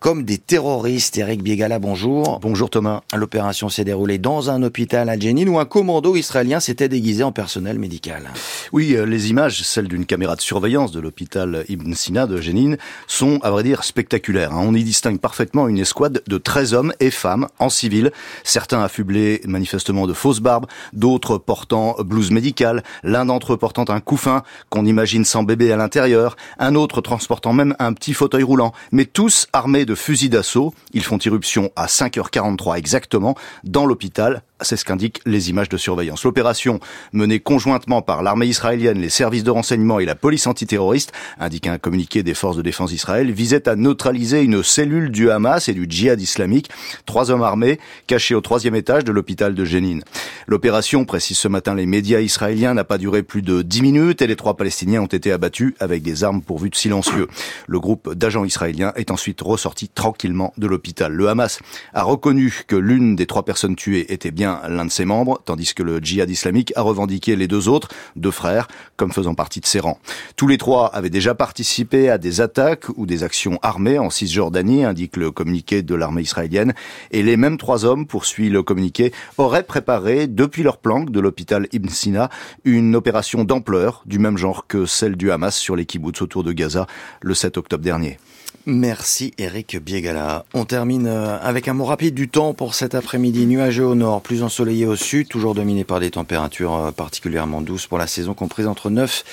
comme 0.00 0.24
des 0.24 0.38
terroristes. 0.38 1.18
Eric 1.18 1.42
Biegala, 1.42 1.78
bonjour. 1.78 2.38
Bonjour 2.40 2.70
Thomas. 2.70 3.02
L'opération 3.14 3.68
s'est 3.68 3.84
déroulée 3.84 4.18
dans 4.18 4.48
un 4.48 4.62
hôpital 4.62 5.08
à 5.08 5.18
Jenin 5.18 5.48
où 5.48 5.58
un 5.58 5.64
commando 5.64 6.14
israélien 6.14 6.60
s'était 6.60 6.88
déguisé 6.88 7.24
en 7.24 7.32
personnel 7.32 7.78
médical. 7.78 8.30
Oui, 8.72 8.94
euh, 8.94 9.06
les 9.06 9.30
images, 9.30 9.62
celles 9.62 9.88
d'une 9.88 10.06
caméra 10.06 10.36
de 10.36 10.40
surveillance 10.40 10.92
de 10.92 11.00
l'hôpital 11.00 11.64
Ibn 11.68 11.92
Sina 11.94 12.26
de 12.26 12.40
Jenin, 12.40 12.76
sont, 13.06 13.40
à 13.42 13.50
vrai 13.50 13.64
dire, 13.64 13.82
spectaculaires. 13.82 14.52
Hein. 14.52 14.64
On 14.64 14.74
y 14.74 14.84
distingue 14.84 15.18
parfaitement 15.18 15.66
une 15.66 15.78
escouade 15.78 16.22
de 16.26 16.38
13 16.38 16.74
hommes 16.74 16.92
et 17.00 17.10
femmes 17.10 17.48
en 17.58 17.68
civil, 17.68 18.12
certains 18.44 18.82
affublés 18.82 19.40
manifestement 19.46 20.06
de 20.06 20.12
fausses 20.12 20.40
barbes, 20.40 20.66
d'autres 20.92 21.38
portant 21.38 21.96
blouse 22.04 22.30
médicale, 22.30 22.84
l'un 23.02 23.24
d'entre 23.24 23.54
eux 23.54 23.56
portant 23.56 23.84
un 23.88 24.00
couffin 24.00 24.42
qu'on 24.70 24.86
imagine 24.86 25.24
sans 25.24 25.42
bébé 25.42 25.72
à 25.72 25.76
l'intérieur, 25.76 26.36
un 26.58 26.76
autre 26.76 27.00
transportant 27.00 27.52
même 27.52 27.74
un 27.80 27.92
petit 27.92 28.14
fauteuil 28.14 28.44
roulant, 28.44 28.72
mais 28.92 29.04
tous 29.04 29.48
armés 29.52 29.86
de 29.88 29.94
fusils 29.94 30.28
d'assaut. 30.28 30.74
Ils 30.92 31.02
font 31.02 31.18
irruption 31.18 31.72
à 31.74 31.86
5h43 31.86 32.76
exactement 32.76 33.34
dans 33.64 33.86
l'hôpital 33.86 34.42
c'est 34.60 34.76
ce 34.76 34.84
qu'indiquent 34.84 35.20
les 35.24 35.50
images 35.50 35.68
de 35.68 35.76
surveillance. 35.76 36.24
L'opération 36.24 36.80
menée 37.12 37.40
conjointement 37.40 38.02
par 38.02 38.22
l'armée 38.22 38.46
israélienne, 38.46 39.00
les 39.00 39.08
services 39.08 39.44
de 39.44 39.50
renseignement 39.50 40.00
et 40.00 40.04
la 40.04 40.14
police 40.14 40.46
antiterroriste, 40.46 41.12
indique 41.38 41.66
un 41.66 41.78
communiqué 41.78 42.22
des 42.22 42.34
forces 42.34 42.56
de 42.56 42.62
défense 42.62 42.90
d'Israël, 42.90 43.30
visait 43.30 43.68
à 43.68 43.76
neutraliser 43.76 44.42
une 44.42 44.62
cellule 44.62 45.10
du 45.10 45.30
Hamas 45.30 45.68
et 45.68 45.74
du 45.74 45.86
djihad 45.88 46.20
islamique, 46.20 46.70
trois 47.06 47.30
hommes 47.30 47.42
armés 47.42 47.78
cachés 48.06 48.34
au 48.34 48.40
troisième 48.40 48.74
étage 48.74 49.04
de 49.04 49.12
l'hôpital 49.12 49.54
de 49.54 49.64
Jenin. 49.64 50.00
L'opération, 50.46 51.04
précise 51.04 51.38
ce 51.38 51.48
matin 51.48 51.74
les 51.74 51.86
médias 51.86 52.20
israéliens, 52.20 52.74
n'a 52.74 52.84
pas 52.84 52.98
duré 52.98 53.22
plus 53.22 53.42
de 53.42 53.62
dix 53.62 53.82
minutes 53.82 54.22
et 54.22 54.26
les 54.26 54.36
trois 54.36 54.56
Palestiniens 54.56 55.02
ont 55.02 55.06
été 55.06 55.32
abattus 55.32 55.74
avec 55.78 56.02
des 56.02 56.24
armes 56.24 56.42
pourvues 56.42 56.70
de 56.70 56.76
silencieux. 56.76 57.28
Le 57.66 57.80
groupe 57.80 58.14
d'agents 58.14 58.44
israéliens 58.44 58.92
est 58.96 59.10
ensuite 59.10 59.40
ressorti 59.40 59.88
tranquillement 59.88 60.52
de 60.56 60.66
l'hôpital. 60.66 61.12
Le 61.12 61.28
Hamas 61.28 61.60
a 61.94 62.02
reconnu 62.02 62.62
que 62.66 62.76
l'une 62.76 63.16
des 63.16 63.26
trois 63.26 63.44
personnes 63.44 63.76
tuées 63.76 64.12
était 64.12 64.30
bien 64.30 64.47
l'un 64.68 64.84
de 64.84 64.90
ses 64.90 65.04
membres, 65.04 65.40
tandis 65.44 65.74
que 65.74 65.82
le 65.82 65.98
djihad 65.98 66.30
islamique 66.30 66.72
a 66.76 66.82
revendiqué 66.82 67.36
les 67.36 67.48
deux 67.48 67.68
autres, 67.68 67.88
deux 68.16 68.30
frères, 68.30 68.68
comme 68.96 69.12
faisant 69.12 69.34
partie 69.34 69.60
de 69.60 69.66
ses 69.66 69.80
rangs. 69.80 69.98
Tous 70.36 70.46
les 70.46 70.58
trois 70.58 70.86
avaient 70.94 71.10
déjà 71.10 71.34
participé 71.34 72.10
à 72.10 72.18
des 72.18 72.40
attaques 72.40 72.86
ou 72.96 73.06
des 73.06 73.22
actions 73.22 73.58
armées 73.62 73.98
en 73.98 74.10
Cisjordanie, 74.10 74.84
indique 74.84 75.16
le 75.16 75.30
communiqué 75.30 75.82
de 75.82 75.94
l'armée 75.94 76.22
israélienne, 76.22 76.74
et 77.10 77.22
les 77.22 77.36
mêmes 77.36 77.58
trois 77.58 77.84
hommes, 77.84 78.06
poursuit 78.06 78.50
le 78.50 78.62
communiqué, 78.62 79.12
auraient 79.36 79.62
préparé, 79.62 80.26
depuis 80.26 80.62
leur 80.62 80.78
planque 80.78 81.10
de 81.10 81.20
l'hôpital 81.20 81.68
Ibn 81.72 81.88
Sina, 81.88 82.30
une 82.64 82.96
opération 82.96 83.44
d'ampleur, 83.44 84.02
du 84.06 84.18
même 84.18 84.36
genre 84.36 84.66
que 84.66 84.86
celle 84.86 85.16
du 85.16 85.30
Hamas 85.30 85.56
sur 85.56 85.76
les 85.76 85.86
kibbutz 85.86 86.22
autour 86.22 86.44
de 86.44 86.52
Gaza 86.52 86.86
le 87.20 87.34
7 87.34 87.56
octobre 87.58 87.84
dernier. 87.84 88.18
Merci 88.66 89.32
Eric 89.38 89.78
Biegala. 89.82 90.44
On 90.52 90.66
termine 90.66 91.06
euh, 91.06 91.38
avec 91.40 91.68
un 91.68 91.74
mot 91.74 91.86
rapide 91.86 92.14
du 92.14 92.28
temps 92.28 92.52
pour 92.52 92.74
cet 92.74 92.94
après-midi. 92.94 93.46
Nuageux 93.46 93.86
au 93.86 93.94
nord, 93.94 94.20
plus 94.20 94.42
ensoleillé 94.42 94.84
au 94.84 94.94
sud, 94.94 95.28
toujours 95.28 95.54
dominé 95.54 95.84
par 95.84 96.00
des 96.00 96.10
températures 96.10 96.74
euh, 96.74 96.90
particulièrement 96.90 97.62
douces 97.62 97.86
pour 97.86 97.96
la 97.96 98.06
saison 98.06 98.34
comprise 98.34 98.66
entre 98.66 98.90
9 98.90 99.24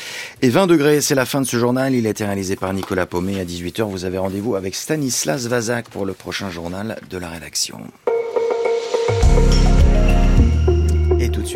et 0.42 0.50
20 0.50 0.68
degrés. 0.68 1.02
C'est 1.02 1.16
la 1.16 1.26
fin 1.26 1.42
de 1.42 1.46
ce 1.46 1.58
journal. 1.58 1.94
Il 1.94 2.08
a 2.08 2.12
été 2.12 2.24
réalisé 2.24 2.56
par 2.56 2.74
Nicolas 2.74 3.06
Paumet. 3.06 3.40
À 3.40 3.44
18h, 3.46 3.84
vous 3.90 4.06
avez 4.06 4.18
rendez-vous 4.18 4.56
avec 4.56 4.74
Stanislas 4.74 5.48
Vazak 5.48 5.90
pour 5.90 6.06
le 6.06 6.14
prochain 6.14 6.50
journal 6.50 6.98
de 7.10 7.18
la 7.18 7.28
rédaction. 7.30 7.80
Et 11.20 11.30
tout 11.30 11.42
de 11.42 11.46
suite. 11.46 11.54